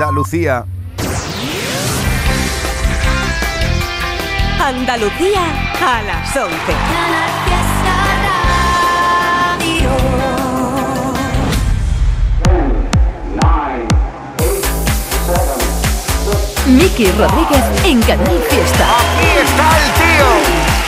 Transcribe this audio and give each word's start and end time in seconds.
Andalucía. 0.00 0.64
Andalucía 4.58 5.42
a 5.78 6.02
las 6.02 6.34
11. 6.34 6.56
Miki 16.66 17.10
Rodríguez 17.12 17.64
en 17.84 18.00
Canal 18.00 18.42
Fiesta. 18.48 18.86
Aquí 18.96 19.26
está 19.36 19.76
el 19.76 19.92
tío. 19.92 20.28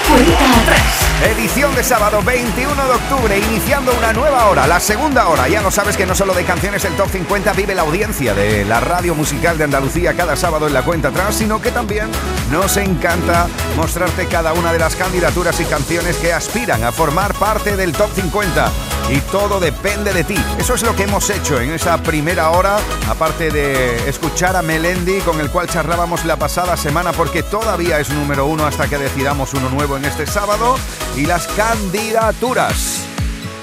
Cuenta 0.09 0.63
atrás. 0.63 1.02
Edición 1.23 1.73
de 1.77 1.85
sábado 1.85 2.21
21 2.25 2.75
de 2.75 2.91
octubre, 2.91 3.39
iniciando 3.39 3.95
una 3.97 4.13
nueva 4.13 4.49
hora, 4.49 4.67
la 4.67 4.81
segunda 4.81 5.29
hora. 5.29 5.49
Ya 5.49 5.63
lo 5.63 5.71
sabes 5.71 5.97
que 5.97 6.05
no 6.05 6.17
solo 6.17 6.35
de 6.35 6.43
canciones 6.43 6.85
el 6.85 6.97
Top 6.97 7.09
50 7.11 7.53
vive 7.53 7.77
la 7.77 7.83
audiencia 7.83 8.35
de 8.35 8.65
la 8.65 8.81
radio 8.81 9.15
musical 9.15 9.57
de 9.57 9.63
Andalucía 9.63 10.15
cada 10.15 10.35
sábado 10.35 10.67
en 10.67 10.75
la 10.75 10.83
cuenta 10.83 11.09
atrás, 11.09 11.37
sino 11.37 11.63
que 11.63 11.71
también 11.71 12.09
nos 12.51 12.77
encanta 12.77 13.47
mostrarte 13.77 14.27
cada 14.27 14.53
una 14.53 14.73
de 14.73 14.81
las 14.81 14.97
candidaturas 14.97 15.61
y 15.61 15.65
canciones 15.65 16.17
que 16.17 16.33
aspiran 16.33 16.83
a 16.83 16.91
formar 16.91 17.35
parte 17.35 17.77
del 17.77 17.93
Top 17.93 18.11
50. 18.13 18.73
Y 19.11 19.19
todo 19.31 19.61
depende 19.61 20.13
de 20.13 20.25
ti. 20.25 20.37
Eso 20.59 20.75
es 20.75 20.83
lo 20.83 20.97
que 20.97 21.05
hemos 21.05 21.29
hecho 21.31 21.61
en 21.61 21.71
esa 21.71 21.99
primera 21.99 22.51
hora, 22.51 22.79
aparte 23.09 23.51
de 23.51 24.09
escuchar 24.09 24.57
a 24.57 24.63
Melendi, 24.63 25.19
con 25.21 25.41
el 25.41 25.51
cual 25.51 25.69
charlábamos 25.69 26.25
la 26.25 26.37
pasada 26.37 26.77
semana, 26.77 27.13
porque 27.13 27.43
todavía 27.43 28.01
es 28.01 28.11
número 28.11 28.47
uno 28.47 28.67
hasta 28.67 28.89
que 28.89 28.99
decidamos 28.99 29.53
uno 29.55 29.69
nuevo 29.69 29.97
en 29.97 30.05
este 30.05 30.27
sábado 30.27 30.77
y 31.17 31.27
las 31.27 31.47
candidaturas, 31.49 33.03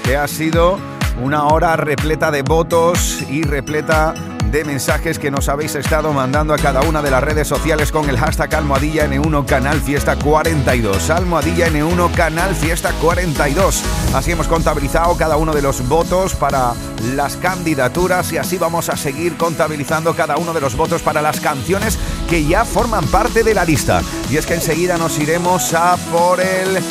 que 0.04 0.16
ha 0.16 0.28
sido 0.28 0.78
una 1.20 1.44
hora 1.46 1.76
repleta 1.76 2.30
de 2.30 2.42
votos 2.42 3.22
y 3.28 3.42
repleta 3.42 4.14
de 4.50 4.64
mensajes 4.64 5.18
que 5.18 5.30
nos 5.30 5.48
habéis 5.48 5.74
estado 5.74 6.12
mandando 6.12 6.52
a 6.52 6.58
cada 6.58 6.80
una 6.82 7.02
de 7.02 7.10
las 7.10 7.22
redes 7.22 7.46
sociales 7.46 7.92
con 7.92 8.08
el 8.08 8.18
hashtag 8.18 8.54
Almohadilla 8.54 9.06
N1 9.06 9.46
Canal 9.46 9.80
Fiesta 9.80 10.16
42. 10.16 11.10
Almohadilla 11.10 11.68
N1 11.68 12.12
Canal 12.14 12.54
Fiesta 12.54 12.92
42. 13.00 13.82
Así 14.14 14.32
hemos 14.32 14.48
contabilizado 14.48 15.16
cada 15.16 15.36
uno 15.36 15.52
de 15.52 15.62
los 15.62 15.86
votos 15.88 16.34
para 16.34 16.74
las 17.14 17.36
candidaturas 17.36 18.32
y 18.32 18.38
así 18.38 18.58
vamos 18.58 18.88
a 18.88 18.96
seguir 18.96 19.36
contabilizando 19.36 20.14
cada 20.14 20.36
uno 20.36 20.52
de 20.52 20.60
los 20.60 20.76
votos 20.76 21.02
para 21.02 21.22
las 21.22 21.40
canciones 21.40 21.98
que 22.28 22.44
ya 22.44 22.64
forman 22.64 23.06
parte 23.06 23.44
de 23.44 23.54
la 23.54 23.64
lista. 23.64 24.02
Y 24.30 24.36
es 24.36 24.46
que 24.46 24.54
enseguida 24.54 24.98
nos 24.98 25.18
iremos 25.18 25.74
a 25.74 25.96
por 26.10 26.40
el 26.40 26.82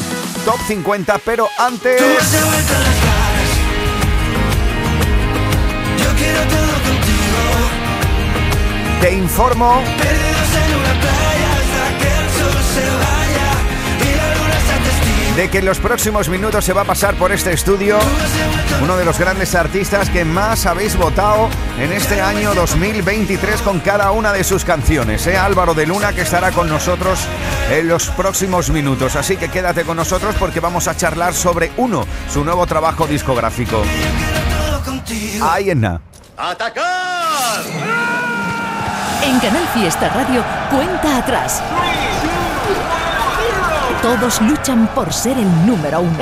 top 0.45 0.59
50, 0.67 1.19
pero 1.25 1.47
antes... 1.57 2.01
sea 14.65 14.77
testigo. 14.83 15.35
de 15.35 15.49
que 15.49 15.59
en 15.59 15.65
los 15.65 15.79
próximos 15.79 16.29
minutos 16.29 16.65
se 16.65 16.73
va 16.73 16.81
a 16.81 16.85
pasar 16.85 17.15
por 17.15 17.31
este 17.31 17.53
estudio 17.53 17.97
uno 18.81 18.97
de 18.97 19.05
los 19.05 19.19
grandes 19.19 19.55
artistas 19.55 20.09
que 20.09 20.23
más 20.25 20.65
habéis 20.65 20.95
votado 20.95 21.49
en 21.77 21.91
este 21.91 22.21
año 22.21 22.53
2023 22.53 23.61
con 23.61 23.79
cada 23.79 24.11
una 24.11 24.31
de 24.31 24.43
sus 24.43 24.63
canciones. 24.63 25.27
¿eh? 25.27 25.37
Álvaro 25.37 25.73
de 25.73 25.85
Luna 25.85 26.13
que 26.13 26.21
estará 26.21 26.51
con 26.51 26.69
nosotros 26.69 27.19
en 27.71 27.87
los 27.87 28.09
próximos 28.09 28.69
minutos. 28.69 29.15
Así 29.15 29.37
que 29.37 29.49
quédate 29.49 29.83
con 29.83 29.97
nosotros 29.97 30.35
porque 30.39 30.59
vamos 30.59 30.87
a 30.87 30.95
charlar 30.95 31.33
sobre 31.33 31.71
uno, 31.77 32.05
su 32.31 32.43
nuevo 32.43 32.65
trabajo 32.67 33.05
discográfico. 33.05 33.83
Ahí 35.41 35.69
en 35.71 35.81
nada. 35.81 36.01
¡Atacar! 36.37 37.98
En 39.21 39.37
Canal 39.39 39.67
Fiesta 39.73 40.07
Radio, 40.09 40.43
cuenta 40.71 41.17
atrás. 41.17 41.61
Todos 44.01 44.41
luchan 44.41 44.87
por 44.95 45.13
ser 45.13 45.37
el 45.37 45.65
número 45.65 45.99
uno. 45.99 46.17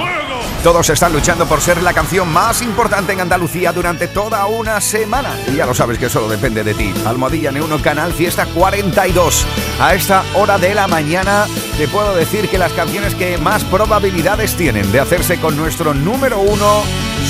Todos 0.64 0.90
están 0.90 1.14
luchando 1.14 1.46
por 1.46 1.62
ser 1.62 1.84
la 1.84 1.94
canción 1.94 2.28
más 2.28 2.64
importante 2.64 3.14
en 3.14 3.22
Andalucía 3.22 3.72
durante 3.72 4.08
toda 4.08 4.48
una 4.48 4.82
semana. 4.82 5.30
Y 5.48 5.56
ya 5.58 5.68
lo 5.68 5.76
sabes 5.76 6.00
que 6.00 6.10
solo 6.10 6.28
depende 6.28 6.64
de 6.64 6.74
ti. 6.74 6.92
Almohadilla 7.06 7.52
N1 7.52 7.82
Canal 7.82 8.14
Fiesta 8.14 8.48
42. 8.48 9.46
A 9.80 9.94
esta 9.94 10.24
hora 10.34 10.58
de 10.58 10.74
la 10.74 10.88
mañana 10.88 11.46
te 11.78 11.88
puedo 11.88 12.16
decir 12.16 12.50
que 12.50 12.58
las 12.58 12.74
canciones 12.74 13.14
que 13.14 13.38
más 13.38 13.64
probabilidades 13.64 14.56
tienen 14.56 14.92
de 14.92 15.00
hacerse 15.00 15.40
con 15.40 15.56
nuestro 15.56 15.94
número 15.94 16.40
uno 16.40 16.82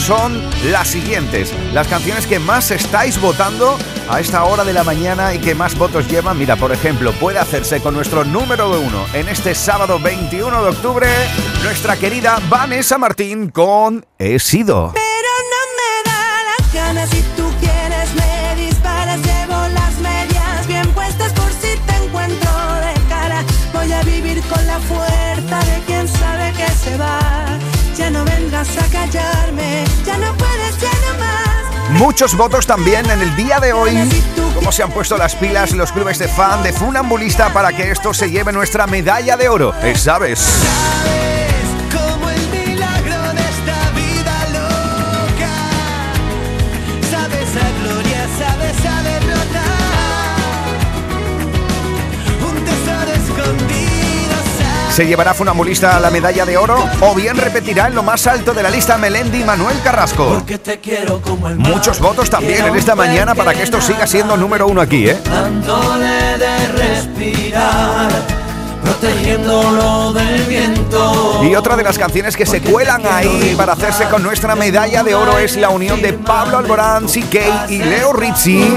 son 0.06 0.41
las 0.72 0.88
siguientes. 0.88 1.53
Las 1.74 1.88
canciones 1.88 2.25
que 2.25 2.40
más 2.40 2.72
estáis 2.72 3.20
votando 3.20 3.78
a 4.09 4.19
esta 4.19 4.44
hora 4.44 4.63
de 4.63 4.73
la 4.73 4.84
mañana 4.84 5.34
y 5.34 5.40
que 5.40 5.56
más 5.56 5.78
votos 5.78 6.07
llevan. 6.07 6.38
Mira, 6.38 6.56
por 6.56 6.72
ejemplo, 6.72 7.12
puede 7.13 7.40
hacerse 7.40 7.81
con 7.81 7.94
nuestro 7.94 8.23
número 8.23 8.69
uno 8.79 9.06
en 9.13 9.28
este 9.28 9.53
sábado 9.56 10.00
21 10.00 10.63
de 10.63 10.69
octubre 10.69 11.07
nuestra 11.63 11.97
querida 11.97 12.40
Vanessa 12.50 12.97
Martín 12.97 13.50
con 13.50 14.06
He 14.17 14.40
sido. 14.40 14.91
Pero 14.94 15.31
no 15.53 15.62
me 15.78 16.09
da 16.09 16.44
las 16.44 16.73
ganas 16.73 17.09
si 17.09 17.22
tú 17.35 17.44
quieres 17.59 18.13
me 18.16 18.63
disparas 18.63 19.19
llevo 19.19 19.67
las 19.73 20.00
medias 20.00 20.67
bien 20.67 20.88
puestas 20.94 21.34
por 21.34 21.51
si 21.51 21.78
te 21.85 22.06
encuentro 22.06 22.51
de 22.75 22.94
cara 23.09 23.44
voy 23.73 23.91
a 23.91 24.01
vivir 24.03 24.41
con 24.44 24.66
la 24.66 24.79
fuerza 24.79 25.59
de 25.59 25.81
quien 25.85 26.07
sabe 26.07 26.53
que 26.53 26.67
se 26.72 26.97
va 26.97 27.59
ya 27.96 28.09
no 28.09 28.23
vengas 28.23 28.69
a 28.78 28.85
callarme 28.91 29.84
ya 30.06 30.17
no 30.17 30.34
puedes 30.35 30.79
ya 30.79 30.91
no 30.91 31.19
más 31.19 31.47
Muchos 31.92 32.36
votos 32.36 32.68
también 32.68 33.09
en 33.09 33.22
el 33.22 33.36
día 33.36 33.59
de 33.59 33.74
hoy. 33.74 33.98
Cómo 34.56 34.72
se 34.72 34.84
han 34.84 34.92
puesto 34.92 35.18
las 35.18 35.36
pilas 35.36 35.72
los 35.72 35.92
clubes 35.92 36.20
de 36.20 36.28
fan 36.28 36.62
de 36.62 36.74
Funambulista 36.74 37.53
para 37.53 37.72
que 37.72 37.92
esto 37.92 38.14
se 38.14 38.30
lleve 38.30 38.52
nuestra 38.52 38.88
medalla 38.88 39.38
de 39.38 39.48
oro. 39.48 39.74
Eh, 39.81 39.96
¿Sabes? 39.96 40.64
¿Se 54.97 55.06
llevará 55.06 55.35
Funambulista 55.35 56.00
la 56.00 56.09
medalla 56.09 56.44
de 56.44 56.58
oro 56.58 56.84
o 57.02 57.13
bien 57.13 57.38
repetirá 57.38 57.85
en 57.85 57.94
lo 57.94 58.02
más 58.02 58.25
alto 58.25 58.56
de 58.56 58.63
la 58.63 58.72
lista 58.72 58.97
Melendi 58.97 59.41
y 59.41 59.44
Manuel 59.44 59.80
Carrasco? 59.84 60.25
Porque 60.25 60.58
te 60.58 60.80
quiero 60.80 61.22
como 61.22 61.50
el 61.50 61.56
mar. 61.58 61.72
Muchos 61.72 62.00
votos 62.00 62.31
también 62.31 62.66
en 62.66 62.75
esta 62.75 62.96
mañana 62.96 63.35
para 63.35 63.53
que 63.53 63.62
esto 63.62 63.80
siga 63.80 64.08
siendo 64.08 64.35
número 64.35 64.66
uno 64.66 64.81
aquí, 64.81 65.08
¿eh? 65.08 65.19
dándole 65.24 66.40
de 66.40 66.68
respirar, 66.69 68.09
protegiéndolo 68.84 70.13
del 70.13 70.41
viento. 70.46 71.41
Y 71.44 71.53
otra 71.53 71.75
de 71.75 71.84
las 71.84 72.00
canciones 72.00 72.35
que 72.35 72.47
se 72.47 72.59
cuelan 72.62 73.03
ahí 73.06 73.53
para 73.56 73.74
hacerse 73.74 74.06
con 74.06 74.24
nuestra 74.24 74.56
medalla 74.56 75.03
de 75.03 75.14
oro 75.14 75.38
es 75.38 75.58
la 75.58 75.69
unión 75.69 76.02
de 76.02 76.14
Pablo 76.14 76.58
Alborán, 76.58 77.06
CK 77.06 77.69
y 77.69 77.78
Leo 77.84 78.14
Rizzi 78.14 78.75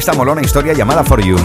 esta 0.00 0.14
molona 0.14 0.40
historia 0.40 0.72
llamada 0.72 1.04
For 1.04 1.20
You. 1.20 1.36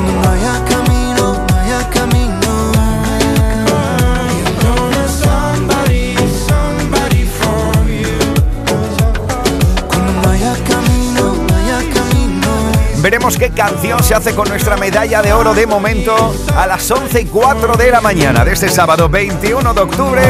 Veremos 13.02 13.38
qué 13.38 13.50
canción 13.50 14.02
se 14.02 14.16
hace 14.16 14.34
con 14.34 14.48
nuestra 14.48 14.78
medalla 14.78 15.22
de 15.22 15.34
oro 15.34 15.54
de 15.54 15.68
momento 15.68 16.34
a 16.56 16.66
las 16.66 16.90
11 16.90 17.22
y 17.22 17.26
4 17.26 17.76
de 17.76 17.92
la 17.92 18.00
mañana 18.00 18.46
de 18.46 18.54
este 18.54 18.70
sábado 18.70 19.10
21 19.10 19.74
de 19.74 19.82
octubre. 19.82 20.22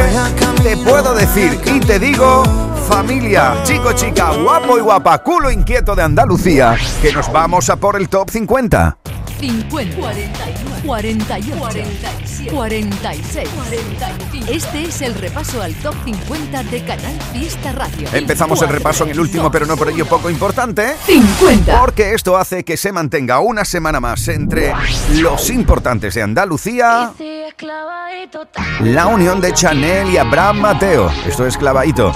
Te 0.64 0.76
puedo 0.78 1.14
decir 1.14 1.60
y 1.64 1.78
te 1.78 2.00
digo, 2.00 2.42
familia, 2.88 3.62
chico, 3.64 3.92
chica, 3.92 4.30
guapo 4.32 4.78
y 4.78 4.80
guapa, 4.80 5.18
culo 5.22 5.50
inquieto 5.50 5.94
de 5.94 6.02
Andalucía, 6.02 6.76
que 7.02 7.12
nos 7.12 7.30
vamos 7.30 7.68
a 7.68 7.76
por 7.76 7.96
el 7.96 8.08
top 8.08 8.30
50. 8.30 8.98
50, 9.38 9.96
41, 9.96 10.76
48, 10.86 11.58
47, 11.58 12.50
46, 12.54 13.48
45. 13.48 14.50
Este 14.50 14.84
es 14.84 15.02
el 15.02 15.14
repaso 15.14 15.62
al 15.62 15.74
top 15.74 15.94
50 16.04 16.62
de 16.64 16.84
Canal 16.84 17.20
Fiesta 17.32 17.72
Radio. 17.72 18.08
Empezamos 18.12 18.62
el 18.62 18.68
repaso 18.68 19.04
en 19.04 19.10
el 19.10 19.20
último, 19.20 19.50
pero 19.50 19.66
no 19.66 19.76
por 19.76 19.90
ello 19.90 20.06
poco 20.06 20.30
importante. 20.30 20.94
50. 21.04 21.80
Porque 21.80 22.14
esto 22.14 22.38
hace 22.38 22.64
que 22.64 22.78
se 22.78 22.92
mantenga 22.92 23.40
una 23.40 23.64
semana 23.66 24.00
más 24.00 24.26
entre 24.28 24.72
los 25.12 25.50
importantes 25.50 26.14
de 26.14 26.22
Andalucía, 26.22 27.12
la 27.58 29.06
unión 29.06 29.40
de 29.40 29.52
Chanel 29.52 30.10
y 30.10 30.18
Abraham 30.18 30.60
Mateo. 30.60 31.10
Esto 31.26 31.46
es 31.46 31.56
clavadito. 31.56 32.12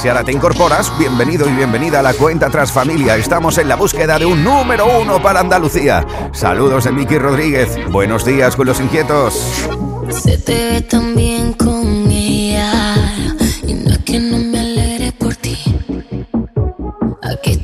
Si 0.00 0.08
ahora 0.08 0.24
te 0.24 0.32
incorporas, 0.32 0.90
bienvenido 0.98 1.46
y 1.48 1.52
bienvenida 1.52 2.00
a 2.00 2.02
la 2.02 2.14
cuenta 2.14 2.48
Tras 2.48 2.72
Familia. 2.72 3.16
Estamos 3.16 3.58
en 3.58 3.68
la 3.68 3.76
búsqueda 3.76 4.18
de 4.18 4.24
un 4.24 4.42
número 4.42 5.00
uno 5.00 5.20
para 5.20 5.40
Andalucía. 5.40 6.06
Saludos 6.32 6.84
de 6.84 6.92
Miki 6.92 7.18
Rodríguez. 7.18 7.78
Buenos 7.90 8.24
días 8.24 8.56
con 8.56 8.66
los 8.66 8.80
inquietos. 8.80 9.34
Se 10.08 10.38
te 10.38 10.54
ve 10.54 10.80
tan 10.82 11.14
bien 11.14 11.52
con 11.52 12.10
ella 12.10 12.94
y 13.66 13.74
no 13.74 13.90
es 13.90 13.98
que 13.98 14.18
no 14.18 14.38
me 14.38 14.60
alegre 14.60 15.12
por 15.12 15.34
ti. 15.36 15.58
Aquí 17.22 17.58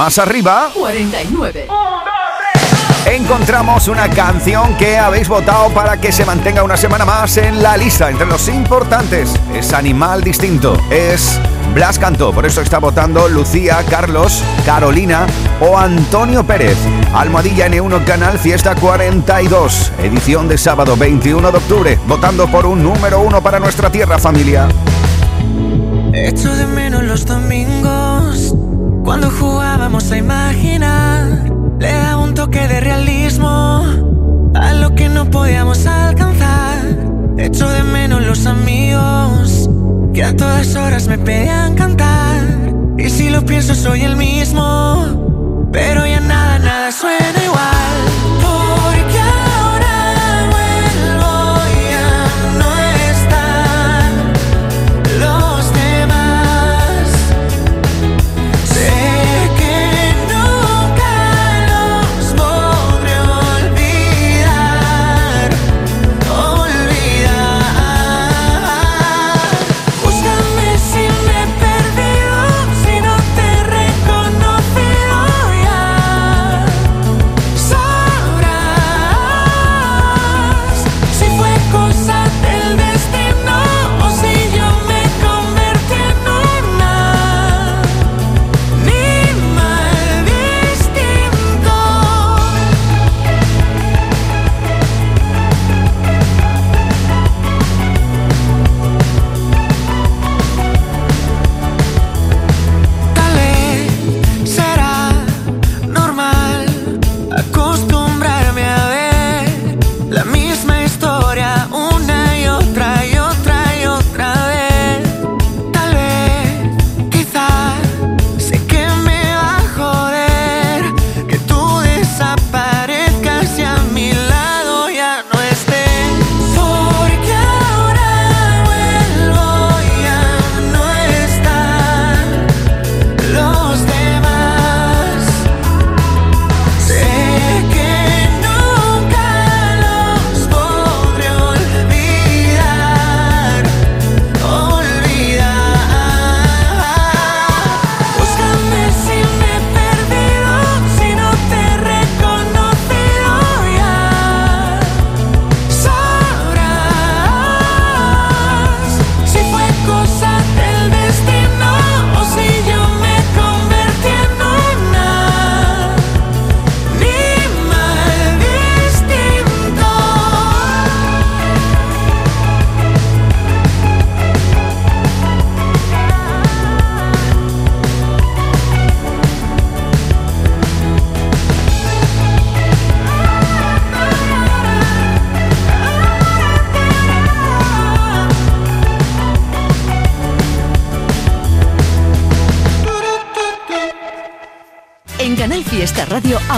más 0.00 0.18
arriba. 0.18 0.70
49. 0.72 1.68
Encontramos 3.04 3.86
una 3.86 4.08
canción 4.08 4.74
que 4.78 4.96
habéis 4.96 5.28
votado 5.28 5.68
para 5.74 6.00
que 6.00 6.10
se 6.10 6.24
mantenga 6.24 6.62
una 6.62 6.78
semana 6.78 7.04
más 7.04 7.36
en 7.36 7.62
la 7.62 7.76
lista 7.76 8.08
entre 8.08 8.24
los 8.24 8.48
importantes. 8.48 9.34
Es 9.54 9.74
Animal 9.74 10.24
Distinto. 10.24 10.74
Es 10.90 11.38
Blas 11.74 11.98
Cantó. 11.98 12.32
Por 12.32 12.46
eso 12.46 12.62
está 12.62 12.78
votando 12.78 13.28
Lucía, 13.28 13.84
Carlos, 13.90 14.42
Carolina 14.64 15.26
o 15.60 15.76
Antonio 15.76 16.44
Pérez. 16.44 16.78
Almohadilla 17.12 17.68
N1 17.68 18.02
Canal 18.06 18.38
Fiesta 18.38 18.74
42. 18.76 19.92
Edición 20.02 20.48
de 20.48 20.56
sábado 20.56 20.96
21 20.96 21.52
de 21.52 21.58
octubre. 21.58 21.98
Votando 22.06 22.50
por 22.50 22.64
un 22.64 22.82
número 22.82 23.20
uno 23.20 23.42
para 23.42 23.60
nuestra 23.60 23.92
tierra 23.92 24.18
familia. 24.18 24.66
Echo 26.14 26.56
de 26.56 26.66
menos 26.66 27.02
los 27.02 27.26
domingos 27.26 27.89
cuando 29.10 29.28
jugábamos 29.28 30.12
a 30.12 30.18
imaginar, 30.18 31.52
le 31.80 31.92
daba 31.92 32.22
un 32.22 32.32
toque 32.32 32.68
de 32.68 32.78
realismo 32.78 33.84
a 34.54 34.72
lo 34.74 34.94
que 34.94 35.08
no 35.08 35.28
podíamos 35.28 35.84
alcanzar. 35.84 36.78
Echo 37.36 37.68
de 37.68 37.82
menos 37.82 38.22
los 38.22 38.46
amigos 38.46 39.68
que 40.14 40.22
a 40.22 40.36
todas 40.36 40.76
horas 40.76 41.08
me 41.08 41.18
pedían 41.18 41.74
cantar. 41.74 42.40
Y 42.98 43.10
si 43.10 43.30
lo 43.30 43.44
pienso, 43.44 43.74
soy 43.74 44.02
el 44.02 44.14
mismo, 44.14 45.68
pero 45.72 46.06
ya 46.06 46.20
nada, 46.20 46.60
nada 46.60 46.92
suena 46.92 47.44
igual. 47.44 48.29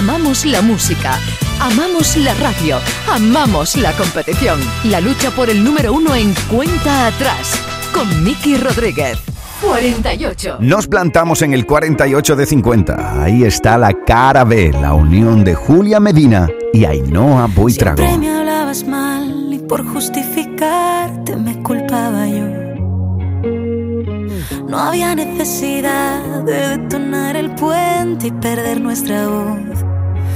Amamos 0.02 0.44
la 0.44 0.60
música, 0.62 1.16
amamos 1.60 2.16
la 2.16 2.34
radio, 2.34 2.78
amamos 3.08 3.76
la 3.76 3.92
competición. 3.92 4.58
La 4.82 5.00
lucha 5.00 5.30
por 5.30 5.48
el 5.48 5.62
número 5.62 5.92
uno 5.92 6.16
en 6.16 6.34
cuenta 6.50 7.06
atrás 7.06 7.54
con 7.94 8.24
Miki 8.24 8.56
Rodríguez. 8.56 9.18
48. 9.60 10.56
Nos 10.58 10.88
plantamos 10.88 11.40
en 11.42 11.54
el 11.54 11.66
48 11.66 12.34
de 12.34 12.46
50. 12.46 13.22
Ahí 13.22 13.44
está 13.44 13.78
la 13.78 13.92
cara 13.92 14.42
B, 14.42 14.72
la 14.72 14.92
unión 14.92 15.44
de 15.44 15.54
Julia 15.54 16.00
Medina 16.00 16.48
y 16.72 16.84
Ainhoa 16.84 17.46
Buitrago. 17.46 17.98
Siempre 17.98 18.18
me 18.18 18.36
hablabas 18.36 18.84
mal 18.84 19.52
y 19.52 19.58
por 19.60 19.86
justificarte 19.86 21.36
me 21.36 21.62
culpaba 21.62 22.26
yo. 22.26 22.62
No 24.68 24.78
había 24.80 25.14
necesidad 25.14 26.42
de 26.42 26.76
detonar 26.76 27.36
el 27.36 27.54
puente 27.54 28.26
y 28.26 28.32
perder 28.32 28.80
nuestra 28.80 29.28
voz. 29.28 29.71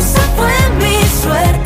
Esa 0.00 0.22
fue 0.34 0.76
mi 0.78 1.06
suerte. 1.06 1.59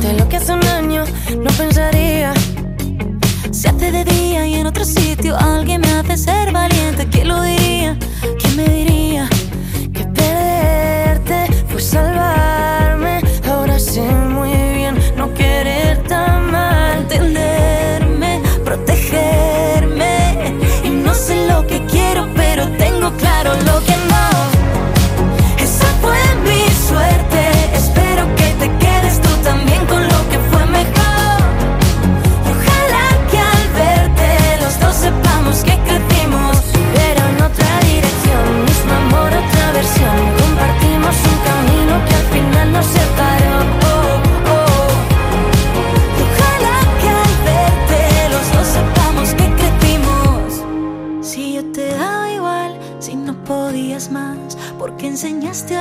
Gente. 0.00 0.18
Lo 0.18 0.28
que 0.28 0.36
hace 0.36 0.52
un 0.52 0.64
año 0.64 1.04
no 1.36 1.50
pensaría. 1.56 2.32
Se 3.50 3.68
hace 3.68 3.92
de 3.92 4.04
día 4.04 4.46
y 4.46 4.54
en 4.54 4.66
otro 4.66 4.84
sitio 4.84 5.36
alguien 5.36 5.80
me 5.80 5.90
hace 5.92 6.16
ser 6.16 6.52
valiente. 6.52 7.06
¿Quién 7.08 7.28
lo 7.28 7.42
diría? 7.42 7.96
¿Quién 8.38 8.56
me 8.56 8.64
diría? 8.64 8.99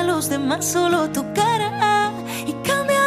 Los 0.10 0.28
demás 0.28 0.66
solo 0.66 1.08
tu 1.12 1.22
cara 1.34 2.12
y 2.48 2.54
cambiabas 2.68 2.99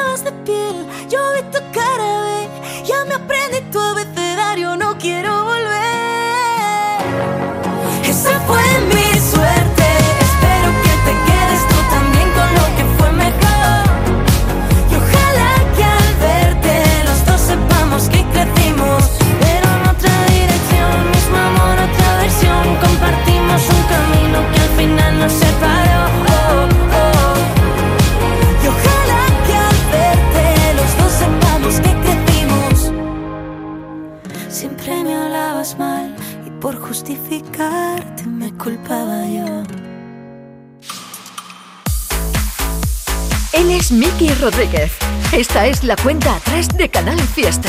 Miki 43.93 44.31
Rodríguez. 44.41 44.91
Esta 45.33 45.67
es 45.67 45.85
la 45.85 45.97
cuenta 45.97 46.37
atrás 46.37 46.69
de 46.69 46.89
Canal 46.89 47.21
Fiesta. 47.21 47.69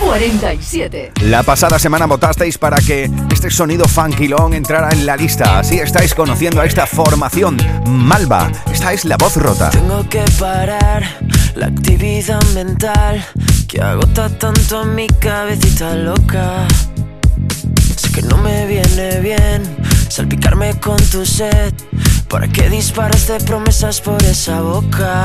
47. 0.00 1.12
La 1.22 1.42
pasada 1.42 1.78
semana 1.78 2.04
votasteis 2.04 2.58
para 2.58 2.76
que 2.76 3.10
este 3.32 3.50
sonido 3.50 3.86
funkilón 3.86 4.52
entrara 4.52 4.90
en 4.90 5.06
la 5.06 5.16
lista. 5.16 5.60
Así 5.60 5.78
estáis 5.78 6.14
conociendo 6.14 6.60
a 6.60 6.66
esta 6.66 6.86
formación. 6.86 7.56
Malva, 7.86 8.52
esta 8.70 8.92
es 8.92 9.06
la 9.06 9.16
voz 9.16 9.36
rota. 9.36 9.70
Tengo 9.70 10.06
que 10.10 10.22
parar 10.38 11.04
la 11.54 11.66
actividad 11.66 12.42
mental 12.54 13.24
que 13.66 13.80
agota 13.80 14.28
tanto 14.28 14.80
a 14.80 14.84
mi 14.84 15.06
cabecita 15.06 15.94
loca. 15.94 16.68
Sé 17.96 18.12
que 18.12 18.22
no 18.22 18.36
me 18.36 18.66
viene 18.66 19.20
bien 19.20 19.62
salpicarme 20.10 20.78
con 20.80 20.98
tu 21.10 21.24
sed. 21.24 21.72
¿Para 22.28 22.46
qué 22.48 22.68
disparas 22.68 23.26
de 23.28 23.38
promesas 23.40 24.00
por 24.00 24.22
esa 24.22 24.60
boca? 24.60 25.24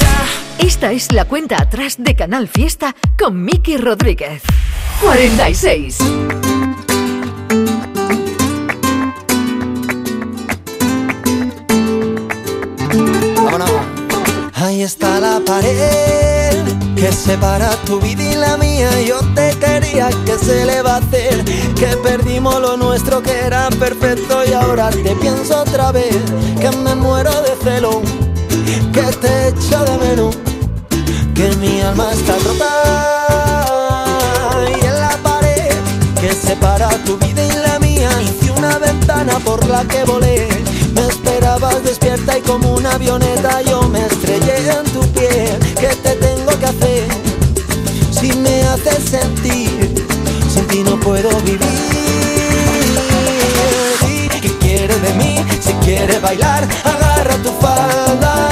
Esta 0.61 0.91
es 0.91 1.11
la 1.11 1.25
cuenta 1.25 1.61
atrás 1.61 1.95
de 1.97 2.15
Canal 2.15 2.47
Fiesta 2.47 2.95
con 3.19 3.43
Miki 3.43 3.77
Rodríguez. 3.77 4.43
46. 5.01 5.97
Vámonos. 13.35 13.71
Ahí 14.53 14.83
está 14.83 15.19
la 15.19 15.41
pared 15.45 16.31
que 16.95 17.11
separa 17.11 17.71
tu 17.87 17.99
vida 17.99 18.21
y 18.21 18.35
la 18.35 18.57
mía. 18.57 18.89
Yo 19.01 19.19
te 19.33 19.57
quería, 19.59 20.09
que 20.25 20.37
se 20.37 20.65
le 20.65 20.83
va 20.83 20.95
a 20.95 20.97
hacer? 20.97 21.43
Que 21.73 21.97
perdimos 22.03 22.61
lo 22.61 22.77
nuestro 22.77 23.23
que 23.23 23.31
era 23.31 23.69
perfecto 23.71 24.43
y 24.47 24.53
ahora 24.53 24.91
te 24.91 25.15
pienso 25.15 25.61
otra 25.61 25.91
vez. 25.91 26.15
Que 26.59 26.69
me 26.77 26.93
muero 26.93 27.31
de 27.41 27.55
celo, 27.63 28.01
que 28.93 29.01
te 29.17 29.47
echo 29.47 29.83
de 29.85 29.97
menos, 29.97 30.37
que 31.41 31.55
mi 31.57 31.81
alma 31.81 32.11
está 32.13 32.37
rota. 32.45 32.71
Y 34.69 34.85
en 34.85 34.99
la 34.99 35.17
pared 35.23 35.73
que 36.19 36.33
separa 36.33 36.89
tu 37.05 37.17
vida 37.17 37.43
y 37.43 37.51
la 37.67 37.79
mía 37.79 38.11
hice 38.21 38.51
una 38.51 38.77
ventana 38.77 39.39
por 39.39 39.65
la 39.67 39.83
que 39.85 40.03
volé. 40.03 40.47
Me 40.93 41.01
esperabas 41.07 41.83
despierta 41.83 42.37
y 42.37 42.41
como 42.41 42.75
una 42.75 42.91
avioneta 42.91 43.61
yo 43.63 43.81
me 43.89 44.05
estrellé 44.05 44.55
en 44.69 44.85
tu 44.93 45.01
piel. 45.13 45.57
¿Qué 45.79 45.91
te 46.03 46.11
tengo 46.27 46.51
que 46.59 46.65
hacer? 46.65 47.07
Si 48.11 48.33
me 48.33 48.61
haces 48.67 49.03
sentir, 49.09 50.05
sin 50.53 50.67
ti 50.67 50.83
no 50.83 50.99
puedo 50.99 51.29
vivir. 51.41 51.61
¿Y 54.13 54.29
¿Qué 54.41 54.57
quieres 54.59 55.01
de 55.01 55.13
mí? 55.15 55.43
Si 55.59 55.73
quieres 55.85 56.21
bailar, 56.21 56.67
agarra 56.83 57.35
tu 57.37 57.51
falda 57.59 58.50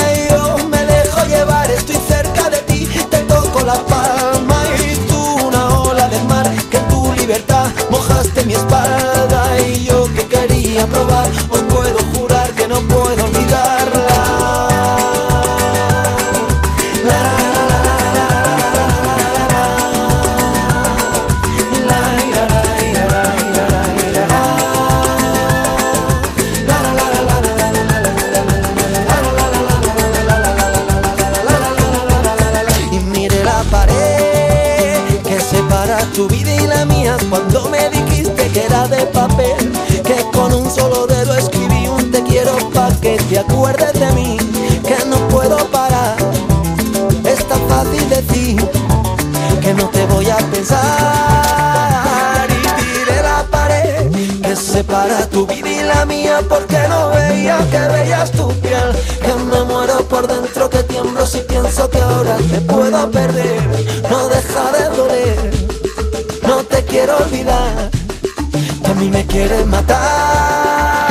te 43.30 43.39
acuerdes 43.39 43.94
de 43.94 44.12
mí, 44.13 44.38
que 44.86 45.06
no 45.06 45.18
puedo 45.28 45.58
parar, 45.68 46.18
es 47.26 47.48
tan 47.48 47.62
fácil 47.70 48.10
decir 48.10 48.70
que 49.62 49.74
no 49.74 49.88
te 49.89 50.06
voy 50.08 50.30
a 50.30 50.38
pensar. 50.38 50.80
Y 52.50 52.94
tiré 52.94 53.22
la 53.22 53.46
pared 53.52 54.10
que 54.42 54.56
separa 54.56 55.28
tu 55.28 55.46
vida 55.46 55.70
y 55.70 55.84
la 55.84 56.06
mía 56.06 56.42
porque 56.50 56.80
no 56.89 57.10
veía 57.10 57.60
que 57.70 57.80
veías 57.80 58.32
tu 58.32 58.48
piel. 58.62 58.96
Que 59.22 59.34
me 59.36 59.63
muero 59.63 60.08
por 60.08 60.28
dentro 60.28 60.70
que 60.70 60.84
tiemblo 60.84 61.26
si 61.26 61.39
pienso 61.39 61.89
que 61.89 62.02
ahora 62.02 62.38
te 62.38 62.62
puedo 62.62 63.12
perder. 63.12 63.62
No 64.10 64.28
deja 64.28 64.72
de 64.72 64.98
doler 64.98 65.70
no 66.50 66.63
te 66.63 66.84
quiero 66.84 67.15
olvidar 67.18 67.92
que 68.84 68.92
a 68.92 68.94
mí 68.96 69.08
me 69.10 69.24
quieres 69.28 69.68
matar 69.68 71.09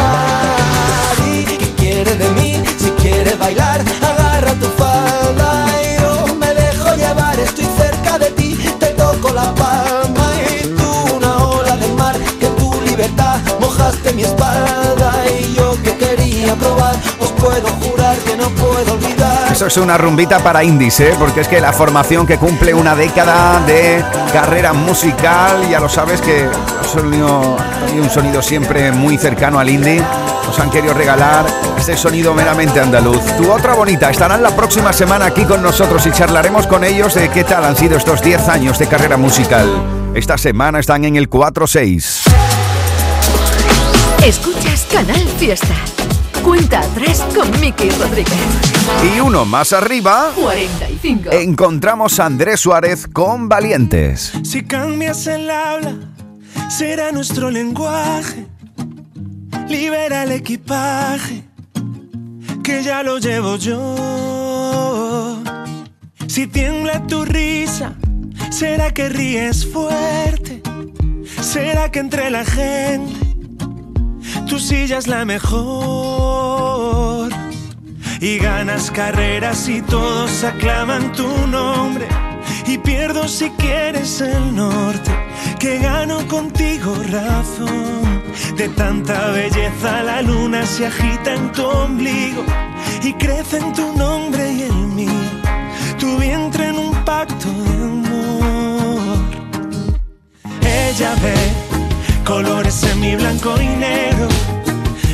bailar. 3.48 3.80
Agarra 4.02 4.52
tu 4.62 4.68
falda 4.82 5.50
y 5.82 6.00
yo 6.02 6.34
me 6.37 6.52
dejo 6.54 6.94
llevar. 6.96 7.38
Estoy 7.40 7.66
cerca 7.76 8.18
de 8.18 8.30
ti 8.32 8.58
te 8.78 8.87
toco 8.88 9.30
la 9.32 9.54
palma. 9.54 10.26
Y 10.61 10.66
tú 10.76 11.16
una 11.16 11.37
ola 11.38 11.76
del 11.76 11.92
mar 11.94 12.14
que 12.40 12.46
tu 12.58 12.80
libertad 12.82 13.37
mojaste 13.61 14.12
mi 14.12 14.22
espalda. 14.22 15.12
Y 15.40 15.54
yo 15.54 15.76
que 15.82 15.96
quería 15.96 16.54
probar 16.56 16.94
os 17.20 17.32
puedo 17.32 17.68
jurar 17.82 18.16
que 18.18 18.37
no 18.37 18.48
puedo 18.50 18.92
olvidar. 18.94 19.50
Eso 19.52 19.66
es 19.66 19.76
una 19.78 19.96
rumbita 19.96 20.38
para 20.40 20.62
indies, 20.62 21.00
¿eh? 21.00 21.14
porque 21.18 21.40
es 21.40 21.48
que 21.48 21.61
la 21.61 21.72
formación 21.72 22.26
que 22.26 22.37
cumple 22.38 22.74
una 22.74 22.94
década 22.94 23.61
de 23.66 24.04
carrera 24.32 24.72
musical, 24.72 25.68
ya 25.70 25.80
lo 25.80 25.88
sabes 25.88 26.20
que 26.20 26.48
sonido- 26.92 27.56
un 28.00 28.11
sonido 28.11 28.40
siempre 28.42 28.92
muy 28.92 29.16
cercano 29.18 29.58
al 29.58 29.68
indie, 29.68 30.00
nos 30.46 30.58
han 30.61 30.70
querido 30.70 30.94
regalar 30.94 31.44
este 31.78 31.96
sonido 31.96 32.34
meramente 32.34 32.80
andaluz. 32.80 33.24
Tu 33.36 33.50
otra 33.50 33.74
bonita 33.74 34.10
estarán 34.10 34.42
la 34.42 34.54
próxima 34.54 34.92
semana 34.92 35.26
aquí 35.26 35.44
con 35.44 35.62
nosotros 35.62 36.04
y 36.06 36.10
charlaremos 36.10 36.66
con 36.66 36.82
ellos 36.84 37.14
de 37.14 37.28
qué 37.30 37.44
tal 37.44 37.64
han 37.64 37.76
sido 37.76 37.96
estos 37.96 38.20
10 38.20 38.48
años 38.48 38.78
de 38.78 38.88
carrera 38.88 39.16
musical. 39.16 39.68
Esta 40.14 40.36
semana 40.36 40.80
están 40.80 41.04
en 41.04 41.16
el 41.16 41.30
4-6. 41.30 42.22
Escuchas 44.24 44.86
Canal 44.92 45.28
Fiesta. 45.38 45.74
Cuenta 46.42 46.80
atrás 46.80 47.24
con 47.34 47.48
Miki 47.60 47.90
Rodríguez. 47.90 48.34
Y 49.14 49.20
uno 49.20 49.44
más 49.44 49.72
arriba, 49.72 50.32
45. 50.34 51.30
encontramos 51.30 52.18
a 52.18 52.26
Andrés 52.26 52.60
Suárez 52.60 53.06
con 53.06 53.48
Valientes. 53.48 54.32
Si 54.42 54.64
cambias 54.64 55.26
el 55.28 55.48
habla, 55.48 55.94
será 56.68 57.12
nuestro 57.12 57.50
lenguaje. 57.50 58.46
Libera 59.68 60.22
el 60.22 60.32
equipaje, 60.32 61.47
que 62.68 62.83
ya 62.83 63.02
lo 63.02 63.16
llevo 63.16 63.57
yo. 63.57 63.96
Si 66.26 66.46
tiembla 66.46 67.07
tu 67.07 67.24
risa, 67.24 67.94
será 68.50 68.92
que 68.92 69.09
ríes 69.09 69.64
fuerte. 69.64 70.61
Será 71.40 71.90
que 71.90 72.00
entre 72.00 72.28
la 72.31 72.44
gente 72.44 73.14
tu 74.46 74.59
silla 74.59 74.98
es 74.98 75.07
la 75.07 75.24
mejor. 75.24 76.50
Y 78.20 78.37
ganas 78.37 78.90
carreras 78.90 79.66
y 79.66 79.81
todos 79.81 80.44
aclaman 80.44 81.12
tu 81.12 81.46
nombre. 81.46 82.07
Y 82.66 82.76
pierdo 82.76 83.28
si 83.28 83.48
quieres 83.50 84.20
el 84.20 84.54
norte, 84.54 85.11
que 85.59 85.78
gano 85.78 86.28
contigo 86.28 86.94
razón. 87.11 88.08
De 88.57 88.68
tanta 88.70 89.31
belleza 89.31 90.03
la 90.03 90.22
luna 90.22 90.64
se 90.66 90.87
agita 90.87 91.35
en 91.35 91.53
tu 91.53 91.64
ombligo 91.64 92.44
y 93.03 93.12
crece 93.14 93.59
en 93.59 93.72
tu 93.72 93.92
nombre 93.96 94.53
y 94.53 94.62
el 94.62 94.72
mío. 94.72 95.12
Tu 95.98 96.16
vientre 96.18 96.68
en 96.68 96.79
un 96.79 96.94
pacto 97.05 97.48
de 97.48 97.85
amor. 97.85 99.18
Ella 100.62 101.14
ve 101.22 101.35
colores 102.24 102.83
en 102.85 103.01
mi 103.01 103.16
blanco 103.16 103.55
y 103.61 103.66
negro. 103.66 104.29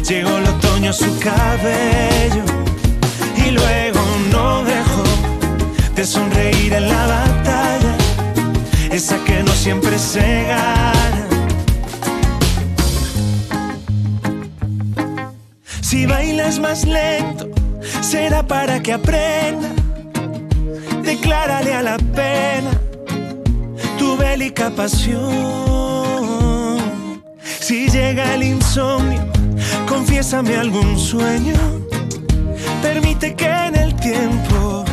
Llegó 0.08 0.36
el 0.38 0.46
otoño 0.46 0.90
a 0.90 0.92
su 0.92 1.18
cabello 1.18 2.44
y 3.46 3.50
luego 3.50 4.00
no 4.30 4.64
dejó 4.64 5.04
de 5.94 6.04
sonreír 6.04 6.72
en 6.72 6.88
la 6.88 7.06
batalla, 7.06 7.96
esa 8.90 9.16
que 9.24 9.42
no 9.42 9.52
siempre 9.52 9.98
se 9.98 10.44
gana. 10.44 11.33
Si 15.94 16.06
bailas 16.06 16.58
más 16.58 16.84
lento, 16.84 17.48
será 18.00 18.44
para 18.44 18.82
que 18.82 18.92
aprenda. 18.92 19.68
Declárale 21.04 21.72
a 21.72 21.82
la 21.82 21.98
pena 21.98 22.72
tu 23.96 24.16
bélica 24.16 24.70
pasión. 24.70 25.22
Si 27.60 27.88
llega 27.88 28.34
el 28.34 28.42
insomnio, 28.42 29.24
confiésame 29.88 30.56
algún 30.56 30.98
sueño. 30.98 31.54
Permite 32.82 33.36
que 33.36 33.46
en 33.46 33.76
el 33.76 33.94
tiempo 33.94 34.84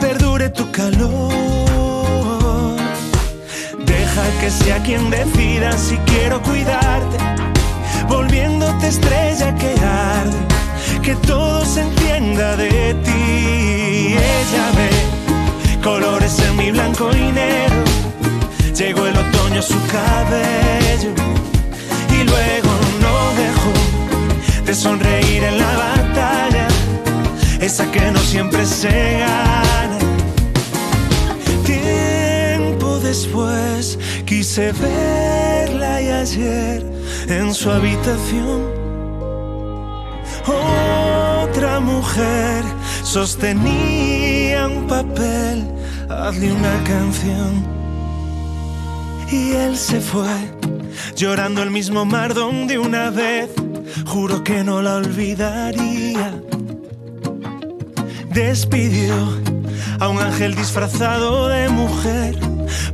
perdure 0.00 0.48
tu 0.48 0.70
calor. 0.72 1.30
Deja 3.84 4.22
que 4.40 4.50
sea 4.50 4.82
quien 4.82 5.10
decida 5.10 5.76
si 5.76 5.98
quiero 6.06 6.40
cuidarte, 6.40 7.18
volviéndote 8.08 8.88
estrella 8.88 9.54
que 9.54 9.72
arde, 9.80 10.38
que 11.02 11.14
todo 11.16 11.64
se 11.64 11.82
entienda 11.82 12.56
de 12.56 12.94
ti. 13.04 14.14
Ella 14.14 14.66
ve 14.76 14.90
colores 15.82 16.38
en 16.40 16.56
mi 16.56 16.70
blanco 16.70 17.10
y 17.12 17.32
negro. 17.32 17.84
Llegó 18.76 19.06
el 19.06 19.16
otoño 19.16 19.60
a 19.60 19.62
su 19.62 19.80
cabello 19.86 21.12
y 22.10 22.24
luego 22.24 22.70
no 23.00 23.14
dejó 23.42 24.64
de 24.66 24.74
sonreír 24.74 25.44
en 25.44 25.58
la 25.58 25.76
batalla, 25.76 26.68
esa 27.60 27.90
que 27.90 28.10
no 28.10 28.18
siempre 28.20 28.66
se 28.66 29.18
gana. 29.20 29.98
Tiempo 31.64 32.98
después 32.98 33.98
quise 34.26 34.72
verla 34.72 36.02
y 36.02 36.08
ayer 36.08 36.95
en 37.28 37.54
su 37.54 37.70
habitación 37.70 38.76
otra 40.46 41.80
mujer 41.80 42.64
sostenía 43.02 44.66
un 44.66 44.86
papel, 44.86 45.64
hazle 46.08 46.52
una 46.52 46.82
canción. 46.84 47.64
Y 49.30 49.52
él 49.52 49.76
se 49.76 50.00
fue, 50.00 50.28
llorando 51.16 51.62
el 51.62 51.70
mismo 51.70 52.04
mar 52.04 52.34
donde 52.34 52.78
una 52.78 53.10
vez 53.10 53.50
juro 54.06 54.44
que 54.44 54.62
no 54.62 54.82
la 54.82 54.96
olvidaría. 54.96 56.32
Despidió 58.30 59.14
a 59.98 60.08
un 60.08 60.18
ángel 60.18 60.54
disfrazado 60.54 61.48
de 61.48 61.68
mujer 61.70 62.36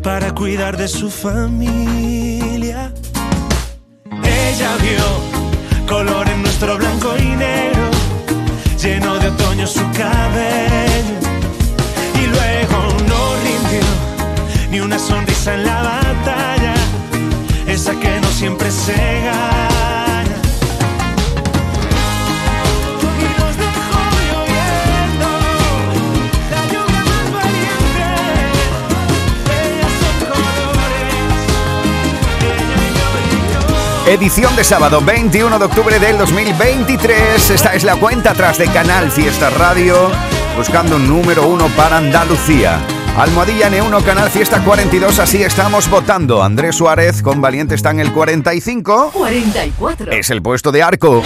para 0.02 0.32
cuidar 0.34 0.76
de 0.76 0.88
su 0.88 1.10
familia. 1.10 2.41
Color 5.86 6.26
en 6.28 6.42
nuestro 6.42 6.78
blanco 6.78 7.14
y 7.18 7.36
negro, 7.36 7.90
lleno 8.82 9.18
de 9.18 9.28
otoño 9.28 9.66
su 9.66 9.82
cabello. 9.92 11.18
Y 12.14 12.26
luego 12.26 12.78
no 13.06 13.34
rindió 13.44 13.86
ni 14.70 14.80
una 14.80 14.98
sonrisa 14.98 15.54
en 15.54 15.64
la 15.64 15.82
batalla, 15.82 16.74
esa 17.66 17.92
que 18.00 18.20
no 18.20 18.28
siempre 18.28 18.70
se 18.70 18.94
gana. 18.94 19.71
Edición 34.12 34.54
de 34.56 34.62
sábado 34.62 35.00
21 35.00 35.58
de 35.58 35.64
octubre 35.64 35.98
del 35.98 36.18
2023. 36.18 37.48
Esta 37.48 37.72
es 37.72 37.82
la 37.82 37.96
cuenta 37.96 38.32
atrás 38.32 38.58
de 38.58 38.66
Canal 38.66 39.10
Fiesta 39.10 39.48
Radio, 39.48 40.10
buscando 40.54 40.96
un 40.96 41.08
número 41.08 41.46
uno 41.46 41.66
para 41.68 41.96
Andalucía. 41.96 42.78
Almohadilla 43.16 43.70
N1 43.70 44.04
Canal 44.04 44.28
Fiesta 44.28 44.62
42, 44.62 45.18
así 45.18 45.42
estamos 45.42 45.88
votando. 45.88 46.42
Andrés 46.42 46.76
Suárez 46.76 47.22
con 47.22 47.40
Valiente 47.40 47.74
está 47.74 47.90
en 47.92 48.00
el 48.00 48.12
45. 48.12 49.12
44. 49.14 50.12
Es 50.12 50.28
el 50.28 50.42
puesto 50.42 50.70
de 50.72 50.82
arco. 50.82 51.22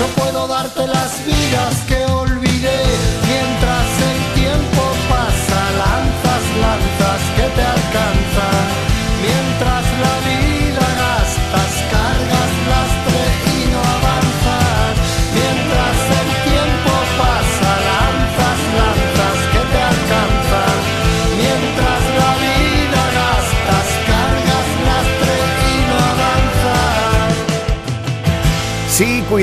No 0.00 0.06
puedo 0.20 0.48
darte 0.48 0.84
las 0.88 1.24
vidas 1.24 1.84
que 1.86 2.15